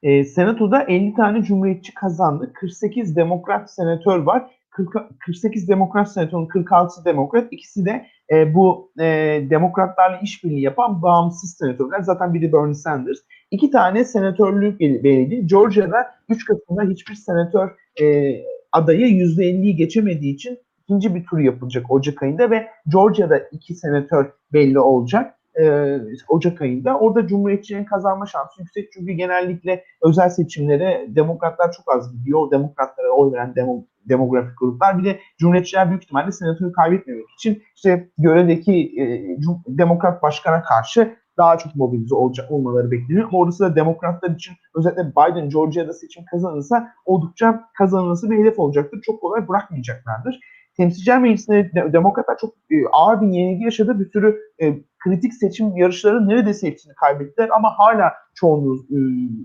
E, 0.03 0.23
Senato'da 0.23 0.83
50 0.83 1.13
tane 1.13 1.43
cumhuriyetçi 1.43 1.93
kazandı. 1.93 2.51
48 2.53 3.15
demokrat 3.15 3.71
senatör 3.71 4.19
var. 4.19 4.51
40, 4.69 4.95
48 5.19 5.69
demokrat 5.69 6.11
senatörün 6.11 6.45
46'sı 6.45 7.05
demokrat. 7.05 7.47
İkisi 7.53 7.85
de 7.85 8.05
e, 8.31 8.53
bu 8.53 8.91
e, 8.99 9.05
demokratlarla 9.49 10.17
işbirliği 10.17 10.61
yapan 10.61 11.01
bağımsız 11.01 11.57
senatörler. 11.57 12.01
Zaten 12.01 12.33
biri 12.33 12.53
Bernie 12.53 12.73
Sanders. 12.73 13.17
İki 13.51 13.71
tane 13.71 14.05
senatörlük 14.05 14.79
belirledi. 14.79 15.47
Georgia'da 15.47 16.07
3 16.29 16.45
Kasım'da 16.45 16.83
hiçbir 16.83 17.15
senatör 17.15 17.69
e, 18.01 18.35
adayı 18.71 19.05
%50'yi 19.05 19.75
geçemediği 19.75 20.33
için 20.33 20.59
ikinci 20.83 21.15
bir 21.15 21.25
tur 21.25 21.39
yapılacak 21.39 21.91
Ocak 21.91 22.23
ayında 22.23 22.51
ve 22.51 22.67
Georgia'da 22.87 23.37
iki 23.37 23.75
senatör 23.75 24.31
belli 24.53 24.79
olacak 24.79 25.35
e, 25.59 25.97
Ocak 26.29 26.61
ayında. 26.61 26.99
Orada 26.99 27.27
Cumhuriyetçilerin 27.27 27.85
kazanma 27.85 28.25
şansı 28.25 28.61
yüksek 28.61 28.91
çünkü 28.93 29.11
genellikle 29.11 29.83
özel 30.01 30.29
seçimlere 30.29 31.05
demokratlar 31.07 31.71
çok 31.71 31.95
az 31.95 32.11
gidiyor. 32.17 32.51
Demokratlara 32.51 33.11
oy 33.11 33.31
veren 33.31 33.55
demo, 33.55 33.85
demografik 34.09 34.59
gruplar. 34.59 34.99
Bir 34.99 35.03
de 35.03 35.19
Cumhuriyetçiler 35.37 35.89
büyük 35.89 36.03
ihtimalle 36.03 36.31
senatoru 36.31 36.71
kaybetmemek 36.71 37.29
için 37.39 37.63
işte 37.75 38.09
görevdeki 38.17 38.73
e, 39.01 39.37
demokrat 39.67 40.23
başkana 40.23 40.63
karşı 40.63 41.15
daha 41.37 41.57
çok 41.57 41.75
mobilize 41.75 42.15
olacak 42.15 42.51
olmaları 42.51 42.91
bekleniyor. 42.91 43.27
Ama 43.27 43.37
orası 43.37 43.63
da 43.63 43.75
demokratlar 43.75 44.29
için 44.29 44.53
özellikle 44.75 45.11
Biden 45.11 45.49
Georgia'da 45.49 45.93
seçim 45.93 46.25
kazanırsa 46.31 46.93
oldukça 47.05 47.69
kazanılması 47.77 48.31
bir 48.31 48.37
hedef 48.37 48.59
olacaktır. 48.59 49.01
Çok 49.01 49.21
kolay 49.21 49.47
bırakmayacaklardır. 49.47 50.39
Temsilciler 50.77 51.21
Meclisi'nde 51.21 51.71
de, 51.75 51.93
demokratlar 51.93 52.37
çok 52.37 52.53
e, 52.71 52.75
ağır 52.91 53.21
bir 53.21 53.27
yenilgi 53.27 53.63
yaşadı. 53.63 53.99
Bir 53.99 54.11
sürü 54.11 54.39
e, 54.61 54.73
kritik 55.03 55.33
seçim 55.33 55.77
yarışları 55.77 56.27
neredeyse 56.27 56.67
hepsini 56.67 56.93
kaybettiler 56.93 57.49
ama 57.55 57.69
hala 57.77 58.13
çoğunluğu 58.35 58.75
e, 58.75 58.97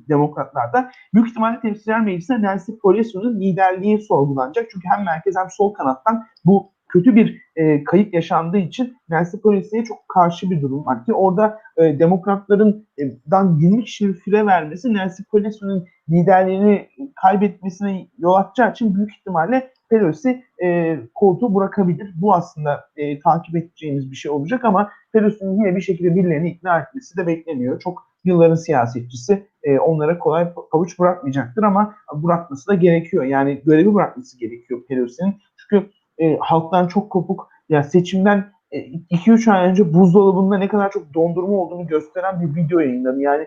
demokratlarda. 0.09 0.91
Büyük 1.15 1.29
ihtimalle 1.29 1.61
Temsilciler 1.61 2.01
Meclisi'nde 2.01 2.43
Nancy 2.43 2.73
Pelosi'nin 2.83 3.41
liderliği 3.41 4.01
sorgulanacak. 4.01 4.67
Çünkü 4.71 4.89
hem 4.97 5.05
merkez 5.05 5.35
hem 5.39 5.51
sol 5.51 5.75
kanattan 5.75 6.27
bu 6.45 6.77
kötü 6.89 7.17
bir 7.17 7.43
e, 7.57 7.85
kayıp 7.85 8.15
yaşandığı 8.15 8.59
için 8.59 8.97
Nancy 9.09 9.37
Pelosi'ye 9.37 9.85
çok 9.85 10.09
karşı 10.09 10.51
bir 10.51 10.63
durum 10.63 10.87
var 10.87 11.05
ki 11.05 11.15
orada 11.15 11.59
e, 11.77 11.99
demokratların 11.99 12.87
e, 12.99 13.03
dan 13.31 13.59
20 13.61 13.85
kişi 13.85 14.09
bir 14.09 14.15
süre 14.15 14.47
vermesi 14.47 14.93
Nancy 14.93 15.23
Pelosi'nin 15.33 15.85
liderliğini 16.11 16.89
kaybetmesine 17.23 18.09
yol 18.19 18.35
açacağı 18.35 18.71
için 18.71 18.95
büyük 18.95 19.11
ihtimalle 19.11 19.73
Pelosi 19.91 20.45
e, 20.65 20.99
koltuğu 21.15 21.55
bırakabilir. 21.55 22.15
Bu 22.21 22.35
aslında 22.35 22.85
e, 22.97 23.21
takip 23.21 23.57
edeceğimiz 23.57 24.11
bir 24.11 24.17
şey 24.17 24.31
olacak 24.31 24.65
ama 24.65 24.91
Pelosi'nin 25.13 25.59
yine 25.59 25.77
bir 25.77 25.81
şekilde 25.81 26.15
birilerini 26.15 26.51
ikna 26.51 26.81
etmesi 26.81 27.17
de 27.17 27.27
bekleniyor. 27.27 27.81
Çok 27.81 28.07
yılların 28.25 28.55
siyasetçisi 28.55 29.47
e, 29.63 29.79
onlara 29.79 30.19
kolay 30.19 30.53
pavuç 30.73 30.99
bırakmayacaktır 30.99 31.63
ama 31.63 31.95
bırakması 32.13 32.67
da 32.67 32.75
gerekiyor. 32.75 33.25
Yani 33.25 33.63
görevi 33.65 33.95
bırakması 33.95 34.39
gerekiyor 34.39 34.81
Pelosi'nin. 34.89 35.35
Çünkü 35.57 35.91
e, 36.19 36.37
halktan 36.41 36.89
çok 36.89 37.11
kopuk. 37.11 37.49
Ya 37.69 37.83
seçimden 37.83 38.45
2-3 38.73 39.53
ay 39.53 39.71
önce 39.71 39.95
buzdolabında 39.95 40.59
ne 40.59 40.69
kadar 40.69 40.91
çok 40.91 41.15
dondurma 41.15 41.57
olduğunu 41.57 41.87
gösteren 41.87 42.41
bir 42.41 42.63
video 42.63 42.81
yayınladı. 42.81 43.21
Yani 43.21 43.47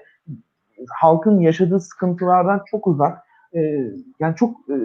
halkın 0.90 1.40
yaşadığı 1.40 1.80
sıkıntılardan 1.80 2.62
çok 2.66 2.88
uzak. 2.88 3.29
E, 3.56 3.60
yani 4.20 4.36
çok 4.36 4.70
e, 4.70 4.76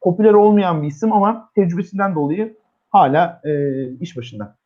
popüler 0.00 0.32
olmayan 0.32 0.82
bir 0.82 0.86
isim 0.86 1.12
ama 1.12 1.50
tecrübesinden 1.54 2.14
dolayı 2.14 2.56
hala 2.90 3.40
e, 3.44 3.84
iş 4.00 4.16
başında. 4.16 4.56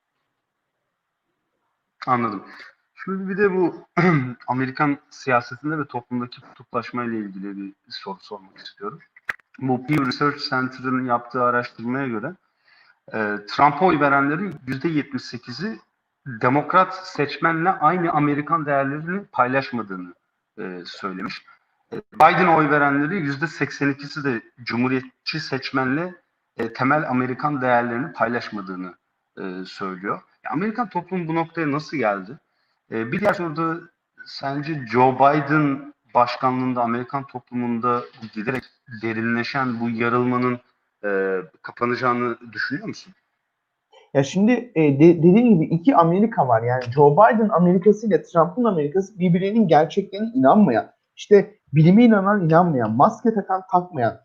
Anladım. 2.07 2.42
Şimdi 3.05 3.29
bir 3.29 3.37
de 3.37 3.55
bu 3.55 3.75
Amerikan 4.49 4.99
siyasetinde 5.11 5.79
ve 5.79 5.85
toplumdaki 5.85 6.40
kutuplaşma 6.40 7.05
ile 7.05 7.18
ilgili 7.18 7.57
bir 7.57 7.75
soru 7.88 8.18
sormak 8.21 8.59
istiyorum. 8.59 8.99
Bu 9.59 9.87
Pew 9.87 10.07
Research 10.07 10.51
Center'ın 10.51 11.05
yaptığı 11.05 11.42
araştırmaya 11.42 12.07
göre 12.07 12.35
e, 13.09 13.18
Trump'a 13.49 13.85
oy 13.85 14.01
verenlerin 14.01 14.53
%78'i 14.66 15.79
demokrat 16.27 17.07
seçmenle 17.09 17.71
aynı 17.71 18.12
Amerikan 18.12 18.66
değerlerini 18.66 19.25
paylaşmadığını 19.25 20.14
e, 20.59 20.83
söylemiş. 20.85 21.45
Biden'a 21.93 22.57
oy 22.57 22.71
verenleri 22.71 23.15
%82'si 23.15 24.25
de 24.25 24.43
cumhuriyetçi 24.65 25.41
seçmenle 25.41 26.15
e, 26.57 26.73
temel 26.73 27.11
Amerikan 27.11 27.61
değerlerini 27.61 28.13
paylaşmadığını 28.13 28.95
e, 29.39 29.65
söylüyor. 29.67 30.21
Ya, 30.45 30.51
Amerikan 30.51 30.89
toplumu 30.89 31.29
bu 31.29 31.35
noktaya 31.35 31.73
nasıl 31.73 31.97
geldi? 31.97 32.39
E, 32.91 33.13
bir 33.13 33.21
diğer 33.21 33.35
soruda 33.35 33.81
sence 34.27 34.87
Joe 34.93 35.15
Biden 35.15 35.95
başkanlığında 36.15 36.83
Amerikan 36.83 37.27
toplumunda 37.27 38.03
giderek 38.35 38.65
derinleşen 39.03 39.81
bu 39.81 39.91
yarılmanın 39.91 40.61
e, 41.05 41.41
kapanacağını 41.63 42.39
düşünüyor 42.53 42.89
musun? 42.89 43.15
Ya 44.15 44.25
şimdi 44.25 44.73
e, 44.75 44.83
de, 44.83 45.19
dediğim 45.19 45.55
gibi 45.55 45.75
iki 45.75 45.97
Amerika 45.97 46.49
var. 46.49 46.63
Yani 46.63 46.83
Joe 46.95 47.13
Biden 47.13 47.49
Amerikası 47.49 48.07
ile 48.07 48.23
Trump'ın 48.23 48.65
Amerikası 48.65 49.19
birbirlerinin 49.19 49.69
gerçeklerine 49.69 50.29
inanmayan, 50.35 50.93
işte 51.17 51.59
bilime 51.73 52.05
inanan 52.05 52.45
inanmayan, 52.45 52.93
maske 52.93 53.35
takan 53.35 53.63
takmayan, 53.73 54.21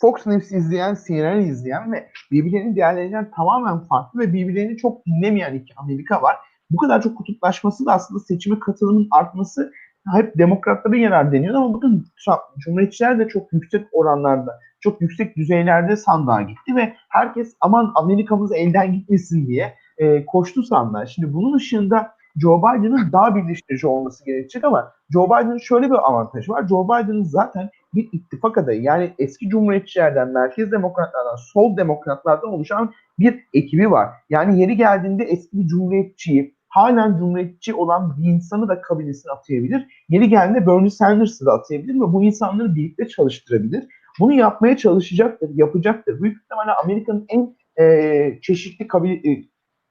Fox 0.00 0.26
News 0.26 0.52
izleyen, 0.52 0.96
CNN 1.06 1.40
izleyen 1.40 1.92
ve 1.92 2.08
birbirlerinin 2.30 2.76
değerlerinden 2.76 3.30
tamamen 3.30 3.78
farklı 3.78 4.20
ve 4.20 4.32
birbirlerini 4.32 4.76
çok 4.76 5.06
dinlemeyen 5.06 5.54
iki 5.54 5.74
Amerika 5.76 6.22
var. 6.22 6.36
Bu 6.70 6.76
kadar 6.76 7.02
çok 7.02 7.16
kutuplaşması 7.16 7.86
da 7.86 7.92
aslında 7.92 8.20
seçime 8.20 8.58
katılımın 8.58 9.08
artması 9.10 9.72
hep 10.14 10.38
demokratlara 10.38 10.96
yarar 10.96 11.32
deniyor 11.32 11.54
ama 11.54 11.74
bakın 11.74 12.06
Trump, 12.24 12.40
Cumhuriyetçiler 12.58 13.18
de 13.18 13.28
çok 13.28 13.52
yüksek 13.52 13.86
oranlarda, 13.92 14.60
çok 14.80 15.00
yüksek 15.00 15.36
düzeylerde 15.36 15.96
sandığa 15.96 16.42
gitti 16.42 16.76
ve 16.76 16.94
herkes 17.08 17.56
aman 17.60 17.92
Amerika'mız 17.94 18.52
elden 18.52 18.92
gitmesin 18.92 19.46
diye 19.46 19.74
e, 19.98 20.26
koştu 20.26 20.62
sandığa. 20.62 21.06
Şimdi 21.06 21.32
bunun 21.32 21.56
ışığında 21.56 22.15
Joe 22.40 22.58
Biden'ın 22.58 23.12
daha 23.12 23.36
birleştirici 23.36 23.86
olması 23.86 24.24
gerekecek 24.24 24.64
ama 24.64 24.92
Joe 25.12 25.26
Biden'ın 25.26 25.58
şöyle 25.58 25.86
bir 25.86 26.08
avantajı 26.08 26.52
var. 26.52 26.68
Joe 26.68 26.84
Biden'ın 26.84 27.22
zaten 27.22 27.70
bir 27.94 28.08
ittifak 28.12 28.58
adayı. 28.58 28.82
Yani 28.82 29.14
eski 29.18 29.48
cumhuriyetçilerden, 29.48 30.28
merkez 30.28 30.72
demokratlardan, 30.72 31.36
sol 31.36 31.76
demokratlardan 31.76 32.50
oluşan 32.50 32.92
bir 33.18 33.44
ekibi 33.54 33.90
var. 33.90 34.08
Yani 34.30 34.60
yeri 34.60 34.76
geldiğinde 34.76 35.24
eski 35.24 35.58
bir 35.58 35.66
cumhuriyetçiyi, 35.66 36.56
halen 36.68 37.18
cumhuriyetçi 37.18 37.74
olan 37.74 38.16
bir 38.18 38.28
insanı 38.28 38.68
da 38.68 38.80
kabinesine 38.80 39.32
atayabilir. 39.32 39.86
Yeri 40.08 40.28
geldiğinde 40.28 40.66
Bernie 40.66 40.90
Sanders'ı 40.90 41.46
da 41.46 41.52
atayabilir 41.52 41.94
ve 41.94 42.12
bu 42.12 42.24
insanları 42.24 42.74
birlikte 42.74 43.08
çalıştırabilir. 43.08 43.86
Bunu 44.20 44.32
yapmaya 44.32 44.76
çalışacaktır, 44.76 45.50
yapacaktır. 45.54 46.22
Büyük 46.22 46.42
ihtimalle 46.42 46.70
Amerika'nın 46.84 47.26
en 47.28 47.56
e, 47.84 48.38
çeşitli 48.42 48.88
kabine, 48.88 49.14
e, 49.14 49.44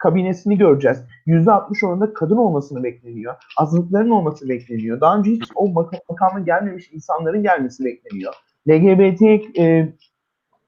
kabinesini 0.06 0.58
göreceğiz. 0.58 0.98
%60 1.28 1.86
oranında 1.86 2.14
kadın 2.14 2.38
olmasını 2.38 2.84
bekleniyor. 2.84 3.36
Azınlıkların 3.58 4.10
olması 4.10 4.50
bekleniyor. 4.50 5.02
Daha 5.02 5.18
önce 5.18 5.32
hiç 5.32 5.44
o 5.56 5.68
makama 6.10 6.40
gelmemiş 6.46 6.90
insanların 6.94 7.44
gelmesi 7.44 7.86
bekleniyor. 7.86 8.34
LGBT 8.70 9.22
e, 9.60 9.94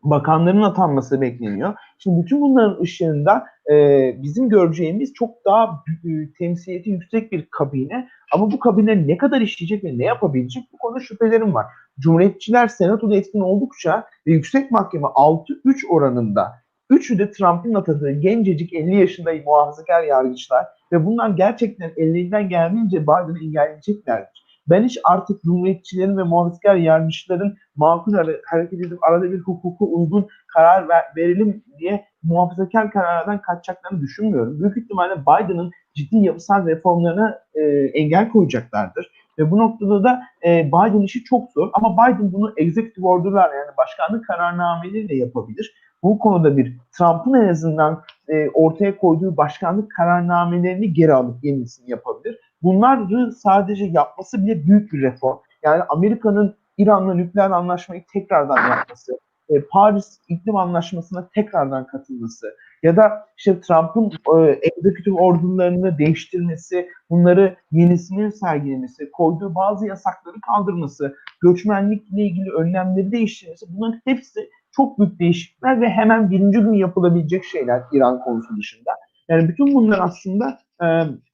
bakanların 0.03 0.61
atanması 0.61 1.21
bekleniyor. 1.21 1.73
Şimdi 1.97 2.23
bütün 2.23 2.41
bunların 2.41 2.81
ışığında 2.81 3.45
e, 3.71 3.75
bizim 4.23 4.49
göreceğimiz 4.49 5.13
çok 5.13 5.45
daha 5.45 5.83
e, 5.89 6.09
temsiliyeti 6.39 6.89
yüksek 6.89 7.31
bir 7.31 7.47
kabine 7.51 8.07
ama 8.33 8.51
bu 8.51 8.59
kabine 8.59 9.07
ne 9.07 9.17
kadar 9.17 9.41
işleyecek 9.41 9.83
ve 9.83 9.97
ne 9.97 10.05
yapabilecek 10.05 10.63
bu 10.73 10.77
konuda 10.77 10.99
şüphelerim 10.99 11.53
var. 11.53 11.65
Cumhuriyetçiler 11.99 12.67
senatoda 12.67 13.15
etkin 13.15 13.39
oldukça 13.39 14.07
ve 14.27 14.31
yüksek 14.31 14.71
mahkeme 14.71 15.07
6-3 15.07 15.87
oranında 15.89 16.66
Üçü 16.89 17.19
de 17.19 17.31
Trump'ın 17.31 17.73
atadığı 17.73 18.11
gencecik 18.11 18.73
50 18.73 18.95
yaşında 18.95 19.31
muhafazakar 19.45 20.03
yargıçlar 20.03 20.65
ve 20.91 21.05
bunlar 21.05 21.29
gerçekten 21.29 21.91
ellerinden 21.97 22.49
geldiğince 22.49 23.03
Biden'ı 23.03 23.39
engelleyeceklerdir. 23.43 24.47
Ben 24.69 24.83
hiç 24.83 24.99
artık 25.03 25.43
cumhuriyetçilerin 25.43 26.17
ve 26.17 26.23
muhafazakar 26.23 26.75
yargıçların 26.75 27.57
makul 27.75 28.13
hareket 28.45 28.79
edip 28.79 29.03
arada 29.03 29.31
bir 29.31 29.39
hukuku 29.39 29.99
uygun 29.99 30.27
karar 30.47 30.89
ver, 30.89 31.03
verelim 31.15 31.63
diye 31.79 32.05
muhafazakar 32.23 32.91
kararlardan 32.91 33.41
kaçacaklarını 33.41 34.01
düşünmüyorum. 34.01 34.59
Büyük 34.59 34.77
ihtimalle 34.77 35.21
Biden'ın 35.21 35.71
ciddi 35.93 36.17
yapısal 36.17 36.67
reformlarına 36.67 37.39
e, 37.53 37.61
engel 37.93 38.29
koyacaklardır. 38.29 39.11
Ve 39.39 39.51
bu 39.51 39.57
noktada 39.57 40.03
da 40.03 40.21
e, 40.45 40.67
Biden 40.67 41.01
işi 41.01 41.23
çok 41.23 41.51
zor 41.51 41.69
ama 41.73 41.93
Biden 41.93 42.33
bunu 42.33 42.53
executive 42.57 43.07
order'lar 43.07 43.53
yani 43.53 43.77
başkanlık 43.77 44.27
kararnameleriyle 44.27 45.15
yapabilir 45.15 45.73
bu 46.03 46.19
konuda 46.19 46.57
bir 46.57 46.77
Trump'ın 46.97 47.33
en 47.33 47.47
azından 47.47 48.03
e, 48.27 48.49
ortaya 48.49 48.97
koyduğu 48.97 49.37
başkanlık 49.37 49.91
kararnamelerini 49.91 50.93
geri 50.93 51.13
alıp 51.13 51.43
yenisini 51.43 51.91
yapabilir. 51.91 52.39
Bunları 52.63 53.31
sadece 53.31 53.85
yapması 53.85 54.45
bile 54.45 54.67
büyük 54.67 54.93
bir 54.93 55.01
reform. 55.01 55.37
Yani 55.63 55.83
Amerika'nın 55.89 56.55
İran'la 56.77 57.13
nükleer 57.13 57.51
anlaşmayı 57.51 58.03
tekrardan 58.13 58.69
yapması, 58.69 59.19
e, 59.49 59.61
Paris 59.61 60.19
iklim 60.27 60.55
anlaşmasına 60.55 61.27
tekrardan 61.35 61.87
katılması 61.87 62.47
ya 62.83 62.97
da 62.97 63.25
işte 63.37 63.61
Trump'ın 63.61 64.11
e, 64.37 64.51
executive 64.51 65.21
orderlarını 65.21 65.97
değiştirmesi, 65.97 66.89
bunları 67.09 67.55
yenisini 67.71 68.31
sergilemesi, 68.31 69.11
koyduğu 69.11 69.55
bazı 69.55 69.87
yasakları 69.87 70.41
kaldırması, 70.41 71.15
göçmenlikle 71.41 72.21
ilgili 72.21 72.51
önlemleri 72.51 73.11
değiştirmesi 73.11 73.65
bunların 73.69 74.01
hepsi 74.05 74.49
çok 74.77 74.99
büyük 74.99 75.19
değişiklikler 75.19 75.81
ve 75.81 75.89
hemen 75.89 76.31
birinci 76.31 76.59
gün 76.59 76.73
yapılabilecek 76.73 77.43
şeyler 77.43 77.81
İran 77.93 78.19
konusu 78.19 78.57
dışında. 78.57 78.91
Yani 79.29 79.49
bütün 79.49 79.75
bunlar 79.75 79.99
aslında 79.99 80.59
e, 80.81 80.85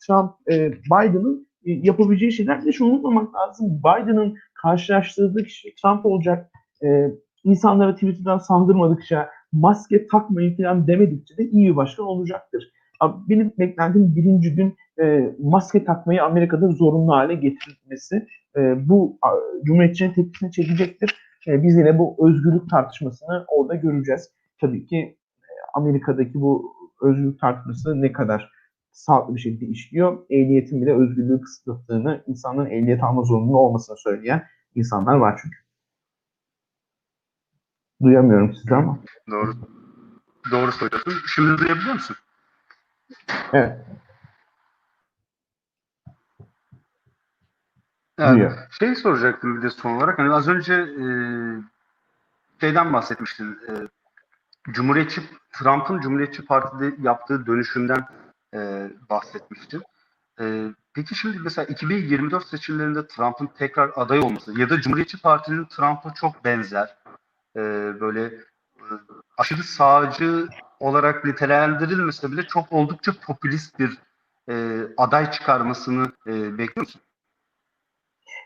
Trump, 0.08 0.32
e, 0.52 0.72
Biden'ın 0.72 1.48
e, 1.66 1.72
yapabileceği 1.72 2.32
şeyler. 2.32 2.66
Ve 2.66 2.72
şunu 2.72 2.92
unutmamak 2.92 3.36
lazım. 3.36 3.80
Biden'ın 3.80 4.36
karşılaştırdığı 4.62 5.44
kişi 5.44 5.76
Trump 5.82 6.06
olacak. 6.06 6.52
E, 6.84 7.12
insanlara 7.44 7.94
Twitter'dan 7.94 8.38
sandırmadıkça, 8.38 9.30
maske 9.52 10.08
takmayın 10.08 10.58
falan 10.58 10.88
demedikçe 10.88 11.38
de 11.38 11.44
iyi 11.44 11.70
bir 11.72 11.76
başkan 11.76 12.06
olacaktır. 12.06 12.72
Benim 13.30 13.54
beklentim 13.60 14.16
birinci 14.16 14.56
gün 14.56 14.76
e, 15.02 15.36
maske 15.40 15.86
takmayı 15.86 16.24
Amerika'da 16.24 16.68
zorunlu 16.68 17.14
hale 17.14 17.36
getirilmesi. 17.36 18.28
E, 18.58 18.90
bu 18.90 19.18
Cumhuriyetçinin 19.64 20.14
tepkisini 20.14 20.52
çekecektir 20.52 21.16
e, 21.48 21.64
biz 21.64 21.76
yine 21.76 22.00
bu 22.00 22.28
özgürlük 22.28 22.70
tartışmasını 22.70 23.46
orada 23.48 23.76
göreceğiz. 23.76 24.30
Tabii 24.62 24.86
ki 24.86 24.98
e, 24.98 25.18
Amerika'daki 25.74 26.42
bu 26.42 26.74
özgürlük 27.02 27.40
tartışması 27.40 28.02
ne 28.02 28.12
kadar 28.12 28.52
sağlıklı 28.92 29.36
bir 29.36 29.40
şekilde 29.40 29.66
işliyor. 29.66 30.26
Ehliyetin 30.30 30.82
bile 30.82 30.94
özgürlüğü 30.94 31.42
kısıtladığını, 31.42 32.24
insanların 32.28 32.70
ehliyet 32.70 33.04
alma 33.04 33.24
zorunlu 33.24 33.58
olmasını 33.58 33.98
söyleyen 33.98 34.44
insanlar 34.76 35.16
var 35.16 35.40
çünkü. 35.44 35.58
Duyamıyorum 38.04 38.54
sizi 38.54 38.76
ama. 38.76 39.00
Doğru. 39.32 39.54
Doğru 40.52 40.72
söylüyorsun. 40.72 41.14
Şimdi 41.36 41.58
duyabiliyor 41.58 41.94
musun? 41.94 42.16
Evet. 43.54 43.78
Yani 48.20 48.52
şey 48.80 48.96
soracaktım 48.96 49.58
bir 49.58 49.62
de 49.62 49.70
son 49.70 49.96
olarak. 49.96 50.20
Hani 50.20 50.34
az 50.34 50.48
önce 50.48 50.74
e, 50.74 51.06
şeyden 52.60 52.94
bahsetmiştin. 52.94 53.52
E, 53.52 53.72
Cumhuriyetçi 54.72 55.22
Trump'ın 55.54 56.00
Cumhuriyetçi 56.00 56.46
Parti'de 56.46 56.96
yaptığı 57.02 57.46
dönüşümden 57.46 58.08
e, 58.54 58.90
bahsetmiştim. 59.10 59.82
E, 60.40 60.68
peki 60.94 61.16
şimdi 61.16 61.40
mesela 61.40 61.66
2024 61.66 62.48
seçimlerinde 62.48 63.08
Trump'ın 63.08 63.48
tekrar 63.48 63.92
aday 63.96 64.20
olması 64.20 64.60
ya 64.60 64.70
da 64.70 64.82
Cumhuriyetçi 64.82 65.22
Parti'nin 65.22 65.66
Trump'a 65.66 66.14
çok 66.14 66.46
benzer 66.46 66.96
e, 67.56 67.62
böyle 68.00 68.26
e, 68.76 68.86
aşırı 69.38 69.64
sağcı 69.64 70.48
olarak 70.80 71.26
nitelendirilmese 71.26 72.32
bile 72.32 72.44
çok 72.44 72.72
oldukça 72.72 73.14
popülist 73.26 73.80
bir 73.80 73.98
e, 74.50 74.88
aday 74.98 75.32
çıkarmasını 75.32 76.12
e, 76.28 76.58
bekliyor 76.58 76.86
musun? 76.88 77.02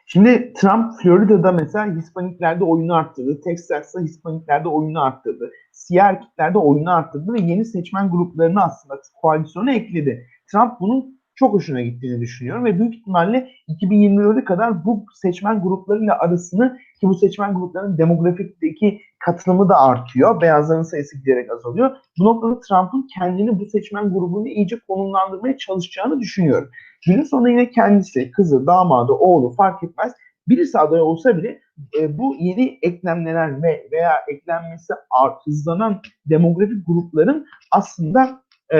Şimdi 0.09 0.53
Trump 0.53 0.93
Florida'da 1.01 1.51
mesela 1.51 1.95
Hispaniklerde 1.95 2.63
oyunu 2.63 2.95
arttırdı. 2.95 3.41
Texas'ta 3.41 3.99
Hispaniklerde 3.99 4.67
oyunu 4.67 5.03
arttırdı. 5.03 5.51
Siyah 5.71 6.05
erkeklerde 6.05 6.57
oyunu 6.57 6.91
arttırdı 6.95 7.33
ve 7.33 7.41
yeni 7.41 7.65
seçmen 7.65 8.09
gruplarını 8.09 8.63
aslında 8.63 9.01
koalisyona 9.21 9.71
ekledi. 9.71 10.27
Trump 10.51 10.79
bunun 10.79 11.16
çok 11.37 11.53
hoşuna 11.53 11.81
gittiğini 11.81 12.21
düşünüyorum 12.21 12.65
ve 12.65 12.79
büyük 12.79 12.95
ihtimalle 12.95 13.49
2024'e 13.69 14.43
kadar 14.43 14.85
bu 14.85 15.05
seçmen 15.13 15.61
gruplarıyla 15.61 16.19
arasını 16.19 16.77
ki 16.99 17.07
bu 17.07 17.13
seçmen 17.13 17.53
gruplarının 17.53 17.97
demografikteki 17.97 19.01
katılımı 19.19 19.69
da 19.69 19.79
artıyor. 19.79 20.41
Beyazların 20.41 20.83
sayısı 20.83 21.17
giderek 21.17 21.51
azalıyor. 21.51 21.91
Bu 22.19 22.25
noktada 22.25 22.59
Trump'ın 22.59 23.07
kendini 23.17 23.59
bu 23.59 23.65
seçmen 23.65 24.13
grubunu 24.13 24.47
iyice 24.47 24.79
konumlandırmaya 24.87 25.57
çalışacağını 25.57 26.19
düşünüyorum. 26.19 26.69
Günün 27.07 27.23
sonunda 27.23 27.49
yine 27.49 27.69
kendisi, 27.69 28.31
kızı, 28.31 28.67
damadı, 28.67 29.11
oğlu 29.11 29.53
fark 29.53 29.83
etmez. 29.83 30.13
Birisi 30.47 30.79
aday 30.79 31.01
olsa 31.01 31.37
bile 31.37 31.59
e, 31.99 32.17
bu 32.17 32.35
yeni 32.39 32.79
eklemlenen 32.81 33.63
ve 33.63 33.87
veya 33.91 34.13
eklenmesi 34.27 34.93
art, 35.23 35.41
hızlanan 35.45 36.01
demografik 36.25 36.87
grupların 36.87 37.47
aslında 37.71 38.41
e, 38.73 38.79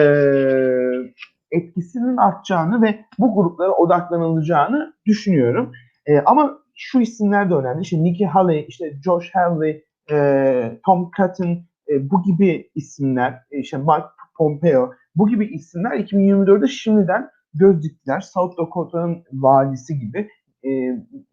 etkisinin 1.51 2.17
artacağını 2.17 2.81
ve 2.81 3.05
bu 3.19 3.35
gruplara 3.35 3.71
odaklanılacağını 3.71 4.93
düşünüyorum. 5.05 5.71
E, 6.05 6.19
ama 6.19 6.57
şu 6.75 6.99
isimler 6.99 7.49
de 7.49 7.53
önemli. 7.55 7.81
İşte 7.81 8.03
Nikki 8.03 8.25
Haley, 8.25 8.65
işte 8.69 8.93
Josh 9.05 9.29
Hawley, 9.33 9.83
e, 10.11 10.79
Tom 10.85 11.11
Cotton 11.17 11.49
e, 11.89 12.09
bu 12.09 12.23
gibi 12.23 12.69
isimler, 12.75 13.33
e, 13.51 13.59
işte 13.59 13.77
Mike 13.77 14.07
Pompeo 14.37 14.93
bu 15.15 15.27
gibi 15.27 15.45
isimler 15.45 15.91
2024'de 15.91 16.67
şimdiden 16.67 17.29
göz 17.53 17.83
diktiler. 17.83 18.19
South 18.19 18.57
Dakota'nın 18.57 19.23
valisi 19.33 19.99
gibi 19.99 20.29
e, 20.63 20.69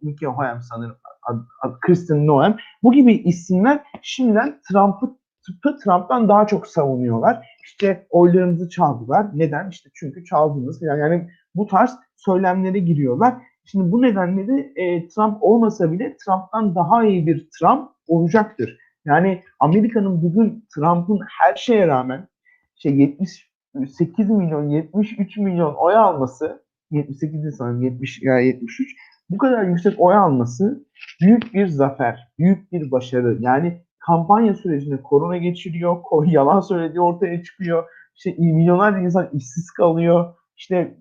Nikki 0.02 0.26
Haley 0.26 0.60
sanırım, 0.70 0.96
Kristen 1.80 2.26
Noem 2.26 2.56
bu 2.82 2.92
gibi 2.92 3.12
isimler 3.12 3.82
şimdiden 4.02 4.60
Trump'ı 4.68 5.16
tıpkı 5.46 5.76
Trump'tan 5.76 6.28
daha 6.28 6.46
çok 6.46 6.66
savunuyorlar. 6.66 7.46
İşte 7.64 8.06
oylarımızı 8.10 8.68
çaldılar. 8.68 9.26
Neden? 9.34 9.70
İşte 9.70 9.90
çünkü 9.94 10.24
çaldınız. 10.24 10.82
Yani, 10.82 11.00
yani 11.00 11.28
bu 11.54 11.66
tarz 11.66 11.90
söylemlere 12.16 12.78
giriyorlar. 12.78 13.34
Şimdi 13.64 13.92
bu 13.92 14.02
nedenle 14.02 14.48
de 14.48 14.72
e, 14.76 15.08
Trump 15.08 15.38
olmasa 15.40 15.92
bile 15.92 16.16
Trump'tan 16.16 16.74
daha 16.74 17.04
iyi 17.04 17.26
bir 17.26 17.48
Trump 17.60 17.90
olacaktır. 18.08 18.78
Yani 19.04 19.42
Amerika'nın 19.60 20.22
bugün 20.22 20.66
Trump'ın 20.74 21.20
her 21.40 21.54
şeye 21.54 21.86
rağmen 21.86 22.28
şey 22.76 22.96
78 22.96 24.30
milyon, 24.30 24.68
73 24.68 25.36
milyon 25.36 25.74
oy 25.74 25.96
alması 25.96 26.64
78 26.90 27.42
değil 27.42 27.54
sanırım 27.58 27.82
70 27.82 28.22
ya 28.22 28.38
73 28.38 28.96
bu 29.30 29.38
kadar 29.38 29.64
yüksek 29.64 30.00
oy 30.00 30.14
alması 30.14 30.84
büyük 31.20 31.54
bir 31.54 31.66
zafer, 31.66 32.28
büyük 32.38 32.72
bir 32.72 32.90
başarı. 32.90 33.36
Yani 33.40 33.82
kampanya 34.06 34.54
sürecinde 34.54 35.02
korona 35.02 35.36
geçiriyor, 35.36 36.02
yalan 36.26 36.60
söylediği 36.60 37.00
ortaya 37.00 37.42
çıkıyor. 37.42 37.84
İşte 38.16 38.34
milyonlarca 38.38 38.98
insan 38.98 39.28
işsiz 39.32 39.70
kalıyor. 39.70 40.34
İşte 40.56 40.98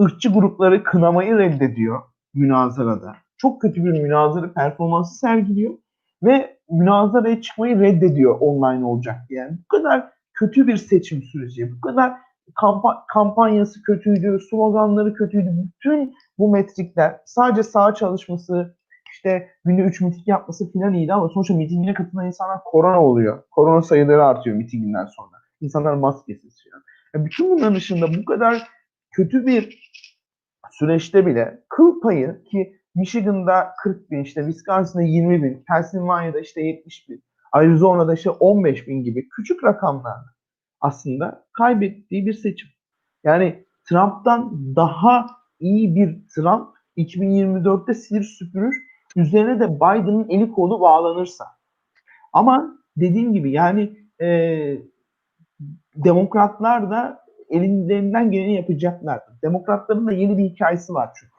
ırkçı 0.00 0.32
grupları 0.32 0.82
kınamayı 0.82 1.38
reddediyor 1.38 2.02
münazarada. 2.34 3.16
Çok 3.36 3.60
kötü 3.60 3.84
bir 3.84 4.00
münazara 4.02 4.52
performansı 4.52 5.18
sergiliyor 5.18 5.74
ve 6.22 6.58
münazaraya 6.70 7.42
çıkmayı 7.42 7.80
reddediyor 7.80 8.40
online 8.40 8.84
olacak 8.84 9.16
diye. 9.28 9.40
Yani 9.40 9.58
bu 9.58 9.76
kadar 9.76 10.10
kötü 10.34 10.66
bir 10.66 10.76
seçim 10.76 11.22
süreci, 11.22 11.72
bu 11.72 11.80
kadar 11.80 12.12
kampa- 12.54 13.04
kampanyası 13.08 13.82
kötüydü, 13.82 14.38
sloganları 14.50 15.14
kötüydü. 15.14 15.50
Bütün 15.56 16.14
bu 16.38 16.50
metrikler 16.50 17.16
sadece 17.24 17.62
sağ 17.62 17.94
çalışması, 17.94 18.76
işte 19.24 19.48
günde 19.64 19.82
3 19.82 20.00
miting 20.00 20.28
yapması 20.28 20.72
falan 20.72 20.94
iyiydi 20.94 21.12
ama 21.12 21.28
sonuçta 21.28 21.54
mitingine 21.54 21.94
katılan 21.94 22.26
insanlar 22.26 22.58
korona 22.64 23.04
oluyor. 23.04 23.42
Korona 23.50 23.82
sayıları 23.82 24.24
artıyor 24.24 24.56
mitinginden 24.56 25.06
sonra. 25.06 25.36
İnsanlar 25.60 25.94
maskesiz 25.94 26.56
falan. 26.64 26.82
Yani 27.14 27.26
bütün 27.26 27.50
bunların 27.50 27.74
dışında 27.74 28.14
bu 28.14 28.24
kadar 28.24 28.68
kötü 29.10 29.46
bir 29.46 29.90
süreçte 30.72 31.26
bile 31.26 31.64
kıl 31.68 32.00
payı 32.00 32.42
ki 32.44 32.76
Michigan'da 32.94 33.70
40 33.82 34.10
bin, 34.10 34.22
işte 34.22 34.40
Wisconsin'da 34.40 35.02
20 35.02 35.42
bin, 35.42 35.64
Pennsylvania'da 35.68 36.40
işte 36.40 36.60
70 36.60 37.08
bin, 37.08 37.24
Arizona'da 37.52 38.14
işte 38.14 38.30
15 38.30 38.88
bin 38.88 39.02
gibi 39.02 39.28
küçük 39.28 39.64
rakamlarla 39.64 40.34
aslında 40.80 41.46
kaybettiği 41.52 42.26
bir 42.26 42.32
seçim. 42.32 42.68
Yani 43.24 43.64
Trump'tan 43.88 44.76
daha 44.76 45.26
iyi 45.60 45.94
bir 45.94 46.28
Trump 46.34 46.68
2024'te 46.96 47.94
silip 47.94 48.24
süpürür. 48.24 48.93
Üzerine 49.16 49.60
de 49.60 49.76
Biden'ın 49.76 50.28
eli 50.28 50.52
kolu 50.52 50.80
bağlanırsa. 50.80 51.44
Ama 52.32 52.78
dediğim 52.96 53.32
gibi 53.32 53.50
yani 53.50 53.96
e, 54.20 54.28
demokratlar 55.96 56.90
da 56.90 57.24
ellerinden 57.50 58.30
geleni 58.30 58.54
yapacaklardır. 58.54 59.34
Demokratların 59.42 60.06
da 60.06 60.12
yeni 60.12 60.38
bir 60.38 60.44
hikayesi 60.44 60.94
var 60.94 61.10
çünkü. 61.20 61.32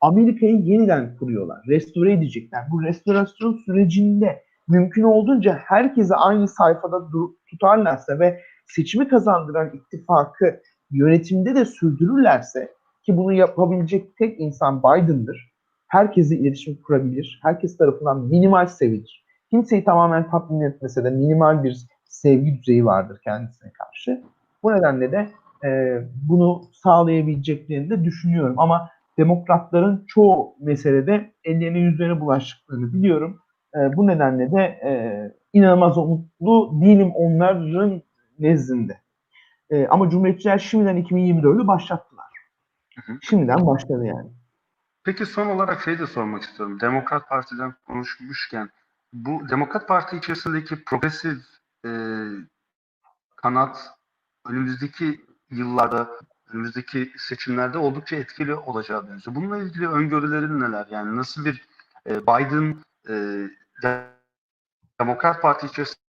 Amerika'yı 0.00 0.56
yeniden 0.56 1.16
kuruyorlar. 1.16 1.58
Restore 1.68 2.12
edecekler. 2.12 2.64
Bu 2.70 2.82
restorasyon 2.82 3.60
sürecinde 3.66 4.42
mümkün 4.68 5.02
olduğunca 5.02 5.54
herkesi 5.64 6.14
aynı 6.14 6.48
sayfada 6.48 7.08
tutarlarsa 7.50 8.18
ve 8.18 8.40
seçimi 8.66 9.08
kazandıran 9.08 9.70
ittifakı 9.74 10.60
yönetimde 10.90 11.54
de 11.54 11.64
sürdürürlerse 11.64 12.72
ki 13.06 13.16
bunu 13.16 13.32
yapabilecek 13.32 14.16
tek 14.16 14.40
insan 14.40 14.82
Biden'dır. 14.82 15.55
Herkesi 15.88 16.36
iletişim 16.36 16.82
kurabilir. 16.82 17.40
Herkes 17.42 17.76
tarafından 17.76 18.20
minimal 18.20 18.66
sevilir. 18.66 19.24
Kimseyi 19.50 19.84
tamamen 19.84 20.30
tatmin 20.30 20.60
etmese 20.60 21.04
de 21.04 21.10
minimal 21.10 21.64
bir 21.64 21.86
sevgi 22.04 22.58
düzeyi 22.58 22.84
vardır 22.84 23.20
kendisine 23.24 23.72
karşı. 23.72 24.22
Bu 24.62 24.72
nedenle 24.72 25.12
de 25.12 25.28
e, 25.64 26.00
bunu 26.28 26.62
sağlayabileceklerini 26.72 27.90
de 27.90 28.04
düşünüyorum. 28.04 28.54
Ama 28.58 28.90
demokratların 29.18 30.04
çoğu 30.06 30.54
meselede 30.60 31.32
ellerine 31.44 31.78
yüzlerine 31.78 32.20
bulaştıklarını 32.20 32.92
biliyorum. 32.92 33.40
E, 33.74 33.96
bu 33.96 34.06
nedenle 34.06 34.52
de 34.52 34.60
e, 34.62 34.92
inanılmaz 35.52 35.98
umutlu 35.98 36.80
değilim 36.80 37.12
onların 37.14 38.02
nezdinde. 38.38 38.96
E, 39.70 39.86
ama 39.86 40.10
Cumhuriyetçiler 40.10 40.58
şimdiden 40.58 41.02
2024'ü 41.02 41.66
başlattılar. 41.66 42.26
Şimdiden 43.22 43.66
başladı 43.66 44.06
yani. 44.06 44.30
Peki 45.06 45.26
son 45.26 45.46
olarak 45.46 45.82
şey 45.82 45.98
de 45.98 46.06
sormak 46.06 46.42
istiyorum. 46.42 46.80
Demokrat 46.80 47.28
Parti'den 47.28 47.74
konuşmuşken 47.86 48.70
bu 49.12 49.48
Demokrat 49.48 49.88
Parti 49.88 50.16
içerisindeki 50.16 50.84
progresif 50.84 51.38
e, 51.84 51.90
kanat 53.36 53.90
önümüzdeki 54.46 55.24
yıllarda, 55.50 56.10
önümüzdeki 56.52 57.12
seçimlerde 57.18 57.78
oldukça 57.78 58.16
etkili 58.16 58.54
olacağı 58.54 59.08
benziyor. 59.08 59.36
Bununla 59.36 59.58
ilgili 59.58 59.88
öngörülerin 59.88 60.60
neler? 60.60 60.86
Yani 60.90 61.16
nasıl 61.16 61.44
bir 61.44 61.68
e, 62.06 62.22
Biden 62.22 62.76
e, 63.08 63.46
Demokrat 65.00 65.42
Parti 65.42 65.66
içerisindeki 65.66 66.04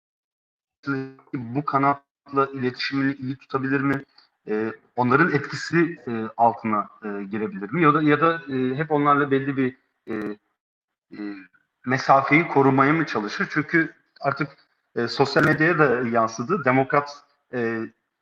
bu 1.34 1.64
kanatla 1.64 2.46
iletişimini 2.52 3.14
iyi 3.14 3.36
tutabilir 3.36 3.80
mi? 3.80 4.04
E, 4.48 4.72
onların 4.96 5.32
etkisi 5.32 6.00
e, 6.08 6.12
altına 6.36 6.88
e, 7.04 7.22
girebilir 7.22 7.72
mi? 7.72 7.82
Ya 7.82 7.94
da 7.94 8.02
ya 8.02 8.20
da 8.20 8.42
e, 8.52 8.74
hep 8.74 8.92
onlarla 8.92 9.30
belli 9.30 9.56
bir 9.56 9.76
e, 10.08 10.14
e, 11.12 11.18
mesafeyi 11.86 12.48
korumaya 12.48 12.92
mı 12.92 13.06
çalışır? 13.06 13.48
Çünkü 13.50 13.94
artık 14.20 14.48
e, 14.96 15.08
sosyal 15.08 15.44
medyaya 15.44 15.78
da 15.78 16.08
yansıdı. 16.08 16.64
Demokrat 16.64 17.22
e, 17.54 17.80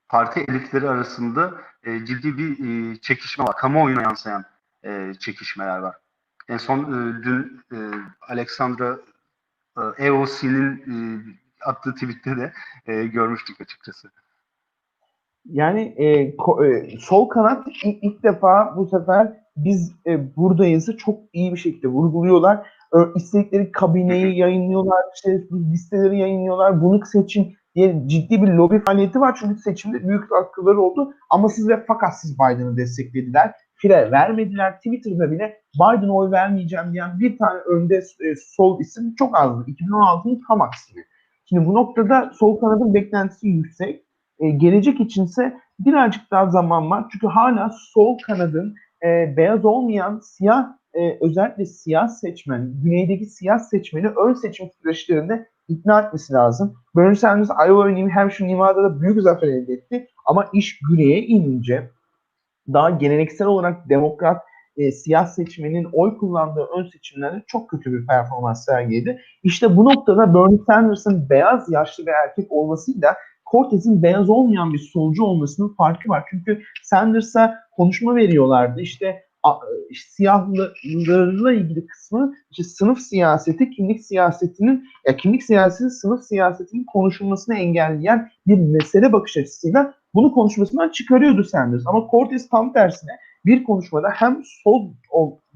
parti 0.09 0.41
elitleri 0.41 0.89
arasında 0.89 1.55
e, 1.85 2.05
ciddi 2.05 2.39
bir 2.39 2.51
e, 2.93 2.97
çekişme 3.01 3.45
var. 3.45 3.57
Kamuoyuna 3.57 4.03
yansıyan 4.03 4.45
e, 4.85 5.13
çekişmeler 5.21 5.79
var. 5.79 5.97
En 6.49 6.57
son 6.57 6.79
e, 6.81 7.23
dün 7.23 7.65
e, 7.73 7.79
Alexandra 8.21 8.99
e, 9.79 10.05
EOC'nin 10.07 10.77
e, 10.77 10.95
attığı 11.65 11.95
tweette 11.95 12.37
de 12.37 12.53
e, 12.87 13.07
görmüştük 13.07 13.61
açıkçası. 13.61 14.11
Yani 15.45 15.81
e, 15.81 16.37
ko, 16.37 16.65
e, 16.65 16.99
sol 16.99 17.29
kanat 17.29 17.67
ilk, 17.85 18.05
ilk 18.05 18.23
defa 18.23 18.77
bu 18.77 18.87
sefer 18.87 19.33
biz 19.57 19.93
e, 20.07 20.37
buradayızı 20.37 20.97
çok 20.97 21.21
iyi 21.33 21.53
bir 21.53 21.59
şekilde 21.59 21.89
vurguluyorlar. 21.89 22.67
Ö, 22.93 23.15
istedikleri 23.17 23.73
kabineyi 23.73 24.39
yayınlıyorlar, 24.39 25.05
işte 25.15 25.45
listeleri 25.73 26.19
yayınlıyorlar. 26.19 26.83
Bunu 26.83 27.07
seçin 27.07 27.55
diye 27.75 28.03
ciddi 28.07 28.43
bir 28.43 28.49
lobi 28.49 28.85
faaliyeti 28.85 29.21
var. 29.21 29.37
Çünkü 29.41 29.61
seçimde 29.61 30.09
büyük 30.09 30.31
katkıları 30.31 30.81
oldu. 30.81 31.15
Amasız 31.31 31.69
ve 31.69 31.85
fakatsız 31.85 32.35
Biden'ı 32.35 32.77
desteklediler. 32.77 33.53
Fire 33.75 34.11
vermediler. 34.11 34.77
Twitter'da 34.77 35.31
bile 35.31 35.57
Biden'a 35.75 36.13
oy 36.13 36.31
vermeyeceğim 36.31 36.93
diyen 36.93 37.19
bir 37.19 37.39
tane 37.39 37.59
önde 37.59 37.97
e, 37.97 38.35
sol 38.57 38.81
isim 38.81 39.15
çok 39.15 39.39
azdı. 39.39 39.65
2016'nın 39.71 40.41
tam 40.49 40.61
aksine. 40.61 41.05
Şimdi 41.49 41.67
bu 41.67 41.75
noktada 41.75 42.31
sol 42.39 42.61
kanadın 42.61 42.95
beklentisi 42.95 43.49
yüksek. 43.49 44.04
E, 44.39 44.51
gelecek 44.51 45.01
içinse 45.01 45.57
birazcık 45.79 46.31
daha 46.31 46.51
zaman 46.51 46.91
var. 46.91 47.05
Çünkü 47.13 47.27
hala 47.27 47.71
sol 47.95 48.19
kanadın 48.19 48.75
e, 49.05 49.37
beyaz 49.37 49.65
olmayan 49.65 50.21
siyah 50.23 50.69
e, 50.95 51.19
özellikle 51.21 51.65
siyah 51.67 52.09
seçmen, 52.09 52.73
güneydeki 52.83 53.27
siyah 53.27 53.59
seçmeni 53.59 54.09
ön 54.09 54.35
seçim 54.35 54.67
süreçlerinde 54.83 55.49
ikna 55.69 56.01
etmesi 56.01 56.33
lazım. 56.33 56.75
Bernie 56.97 57.15
Sanders 57.15 57.51
Iowa 57.69 57.87
ve 57.87 57.95
New 57.95 58.11
Hampshire, 58.11 58.49
Nevada'da 58.49 59.01
büyük 59.01 59.23
zafer 59.23 59.49
elde 59.49 59.73
etti. 59.73 60.07
Ama 60.27 60.49
iş 60.53 60.79
güneye 60.91 61.23
inince 61.23 61.91
daha 62.73 62.91
geleneksel 62.91 63.47
olarak 63.47 63.89
demokrat 63.89 64.43
e, 64.77 64.93
siyah 64.93 65.27
seçmenin 65.27 65.89
oy 65.93 66.17
kullandığı 66.19 66.67
ön 66.79 66.85
seçimlerde 66.85 67.43
çok 67.47 67.71
kötü 67.71 67.93
bir 67.93 68.07
performans 68.07 68.65
sergiledi. 68.65 69.21
İşte 69.43 69.77
bu 69.77 69.85
noktada 69.85 70.35
Bernie 70.35 70.65
Sanders'ın 70.67 71.31
beyaz 71.31 71.71
yaşlı 71.71 72.07
bir 72.07 72.13
erkek 72.13 72.53
olmasıyla 72.53 73.17
Cortez'in 73.55 74.03
beyaz 74.03 74.31
olmayan 74.31 74.73
bir 74.73 74.79
solcu 74.79 75.25
olmasının 75.25 75.69
farkı 75.69 76.09
var. 76.09 76.25
Çünkü 76.31 76.63
Sanders'a 76.83 77.55
konuşma 77.77 78.17
veriyorlardı. 78.17 78.81
İşte, 78.81 79.23
işte 79.91 80.11
siyahlarla 80.11 81.53
ilgili 81.53 81.87
kısmı 81.87 82.35
işte 82.51 82.63
sınıf 82.63 82.99
siyaseti, 82.99 83.71
kimlik 83.71 84.05
siyasetinin 84.05 84.85
ya 85.07 85.17
kimlik 85.17 85.43
siyaseti 85.43 85.91
sınıf 85.91 86.25
siyasetinin 86.25 86.85
konuşulmasını 86.85 87.55
engelleyen 87.55 88.31
bir 88.47 88.59
mesele 88.59 89.13
bakış 89.13 89.37
açısıyla 89.37 89.95
bunu 90.15 90.33
konuşmasından 90.33 90.89
çıkarıyordu 90.89 91.45
Sanders. 91.45 91.87
Ama 91.87 92.09
Cortez 92.11 92.49
tam 92.49 92.73
tersine 92.73 93.13
bir 93.47 93.65
konuşmada 93.65 94.09
hem 94.09 94.43
sol 94.65 94.91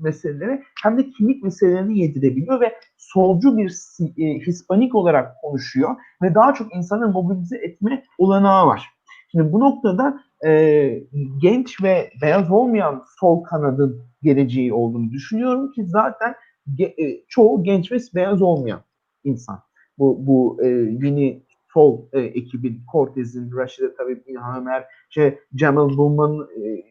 o 0.00 0.02
meseleleri 0.02 0.62
hem 0.82 0.98
de 0.98 1.10
kimlik 1.10 1.42
meselelerini 1.42 1.98
yedirebiliyor 1.98 2.60
ve 2.60 2.74
solcu 2.96 3.56
bir 3.56 3.70
e, 4.18 4.38
Hispanik 4.38 4.94
olarak 4.94 5.40
konuşuyor 5.42 5.96
ve 6.22 6.34
daha 6.34 6.54
çok 6.54 6.76
insanı 6.76 7.08
mobilize 7.08 7.56
etme 7.56 8.02
olanağı 8.18 8.66
var. 8.66 8.88
Şimdi 9.30 9.52
bu 9.52 9.60
noktada 9.60 10.20
e, 10.46 11.02
genç 11.42 11.82
ve 11.82 12.10
beyaz 12.22 12.50
olmayan 12.50 13.04
sol 13.20 13.42
kanadın 13.44 14.02
geleceği 14.22 14.72
olduğunu 14.72 15.10
düşünüyorum 15.10 15.72
ki 15.72 15.84
zaten 15.86 16.34
ge, 16.74 16.84
e, 16.84 17.24
çoğu 17.28 17.62
genç 17.62 17.92
ve 17.92 17.96
beyaz 18.14 18.42
olmayan 18.42 18.80
insan. 19.24 19.58
Bu, 19.98 20.26
bu 20.26 20.58
e, 20.62 20.66
yeni 21.02 21.42
sol 21.72 22.06
e, 22.12 22.20
ekibin, 22.20 22.82
Cortez'in, 22.92 23.56
Rashida 23.56 23.94
tabii 23.94 24.22
İlhan 24.26 24.60
Ömer, 24.60 24.84
şey, 25.10 25.38
Cemal 25.54 25.88
Bulman, 25.88 26.48
e, 26.56 26.82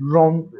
Ron, 0.00 0.52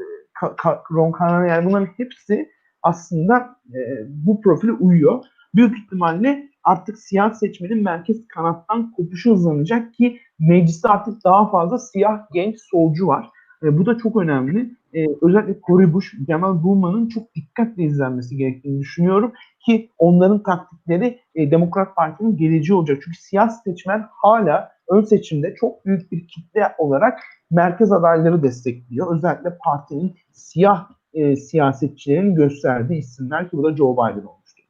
Ron 0.93 1.13
Kanan 1.13 1.47
yani 1.47 1.67
bunların 1.67 1.89
hepsi 1.97 2.49
aslında 2.83 3.57
e, 3.75 3.79
bu 4.09 4.41
profile 4.41 4.73
uyuyor. 4.73 5.25
Büyük 5.55 5.79
ihtimalle 5.79 6.49
artık 6.65 6.99
siyah 6.99 7.33
seçmenin 7.33 7.83
merkez 7.83 8.29
kanattan 8.29 8.93
kopuşu 8.93 9.31
hızlanacak 9.31 9.95
ki 9.95 10.19
mecliste 10.39 10.89
artık 10.89 11.25
daha 11.25 11.51
fazla 11.51 11.79
siyah 11.79 12.19
genç 12.33 12.57
solcu 12.61 13.07
var. 13.07 13.31
E, 13.63 13.79
bu 13.79 13.87
da 13.87 13.99
çok 13.99 14.17
önemli. 14.17 14.71
E, 14.95 15.07
özellikle 15.23 15.61
Cory 15.67 15.93
Bush, 15.93 16.15
Cemal 16.27 16.63
Bulman'ın 16.63 17.09
çok 17.09 17.35
dikkatle 17.35 17.83
izlenmesi 17.83 18.37
gerektiğini 18.37 18.81
düşünüyorum 18.81 19.33
ki 19.67 19.91
onların 19.99 20.43
taktikleri 20.43 21.21
e, 21.35 21.51
Demokrat 21.51 21.97
Parti'nin 21.97 22.37
geleceği 22.37 22.77
olacak. 22.77 22.99
Çünkü 23.05 23.19
siyah 23.19 23.49
seçmen 23.49 24.07
hala 24.23 24.73
ön 24.89 25.03
seçimde 25.03 25.55
çok 25.55 25.87
büyük 25.87 26.13
bir 26.13 26.29
kitle 26.29 26.75
olarak 26.79 27.21
merkez 27.51 27.93
adayları 27.93 28.43
destekliyor. 28.43 29.17
Özellikle 29.17 29.59
partinin 29.65 30.17
siyah 30.33 30.91
e, 31.15 31.37
siyasetçilerin 31.37 32.35
gösterdiği 32.35 32.99
isimler 32.99 33.51
ki 33.51 33.57
bu 33.57 33.65
da 33.65 33.77
Joe 33.77 33.93
Biden 33.93 34.27
olmuştu. 34.27 34.63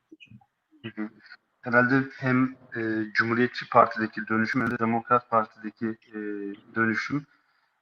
Hı 0.82 1.03
hı. 1.03 1.09
Herhalde 1.62 1.95
hem 2.18 2.45
e, 2.76 2.80
Cumhuriyetçi 3.14 3.68
Parti'deki 3.72 4.20
dönüşüm 4.28 4.61
hem 4.61 4.70
de 4.70 4.78
Demokrat 4.78 5.30
Parti'deki 5.30 5.87
e, 5.87 6.18
dönüşüm 6.74 7.26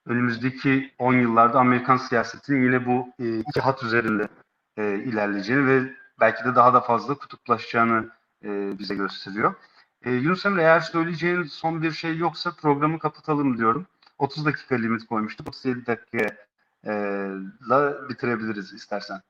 önümüzdeki 0.06 0.90
10 0.98 1.14
yıllarda 1.14 1.58
Amerikan 1.58 1.96
siyasetinin 1.96 2.64
yine 2.64 2.86
bu 2.86 3.08
e, 3.18 3.38
iki 3.38 3.60
hat 3.60 3.82
üzerinde 3.82 4.28
e, 4.76 4.94
ilerleyeceğini 4.94 5.66
ve 5.66 5.92
belki 6.20 6.44
de 6.44 6.54
daha 6.54 6.74
da 6.74 6.80
fazla 6.80 7.14
kutuplaşacağını 7.14 8.10
e, 8.44 8.78
bize 8.78 8.94
gösteriyor. 8.94 9.54
E, 10.04 10.10
Yunus 10.10 10.46
Emre 10.46 10.62
eğer 10.62 10.80
söyleyeceğin 10.80 11.42
son 11.42 11.82
bir 11.82 11.92
şey 11.92 12.16
yoksa 12.16 12.50
programı 12.62 12.98
kapatalım 12.98 13.58
diyorum. 13.58 13.86
30 14.18 14.46
dakika 14.46 14.74
limit 14.74 15.06
koymuştuk. 15.06 15.48
37 15.48 15.86
dakikaya 15.86 16.36
e, 16.86 16.92
bitirebiliriz 18.08 18.72
istersen. 18.72 19.20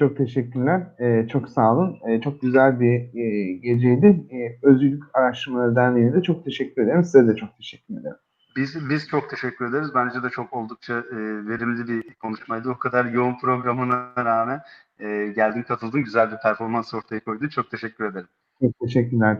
Çok 0.00 0.16
teşekkürler. 0.16 0.86
Ee, 1.00 1.28
çok 1.28 1.48
sağ 1.48 1.74
olun. 1.74 1.98
Ee, 2.08 2.20
çok 2.20 2.40
güzel 2.40 2.80
bir 2.80 3.18
e, 3.18 3.52
geceydi. 3.52 4.26
Ee, 4.30 4.66
Özgürlük 4.66 5.02
Araştırmaları 5.14 5.76
Derneği'ne 5.76 6.14
de 6.14 6.22
çok 6.22 6.44
teşekkür 6.44 6.82
ederim. 6.82 7.04
Size 7.04 7.28
de 7.28 7.36
çok 7.36 7.56
teşekkür 7.56 7.94
ederim. 8.00 8.16
Biz, 8.56 8.90
biz 8.90 9.08
çok 9.08 9.30
teşekkür 9.30 9.64
ederiz. 9.64 9.94
Bence 9.94 10.22
de 10.22 10.30
çok 10.30 10.52
oldukça 10.52 10.94
e, 10.94 11.16
verimli 11.48 11.88
bir 11.88 12.14
konuşmaydı. 12.14 12.70
O 12.70 12.78
kadar 12.78 13.04
yoğun 13.04 13.38
programına 13.38 14.12
rağmen 14.16 14.60
e, 14.98 15.26
geldin 15.26 15.62
katıldın. 15.62 16.04
Güzel 16.04 16.32
bir 16.32 16.36
performans 16.36 16.94
ortaya 16.94 17.24
koydun. 17.24 17.48
Çok 17.48 17.70
teşekkür 17.70 18.04
ederim. 18.04 18.28
Çok 18.60 18.78
teşekkürler. 18.78 19.38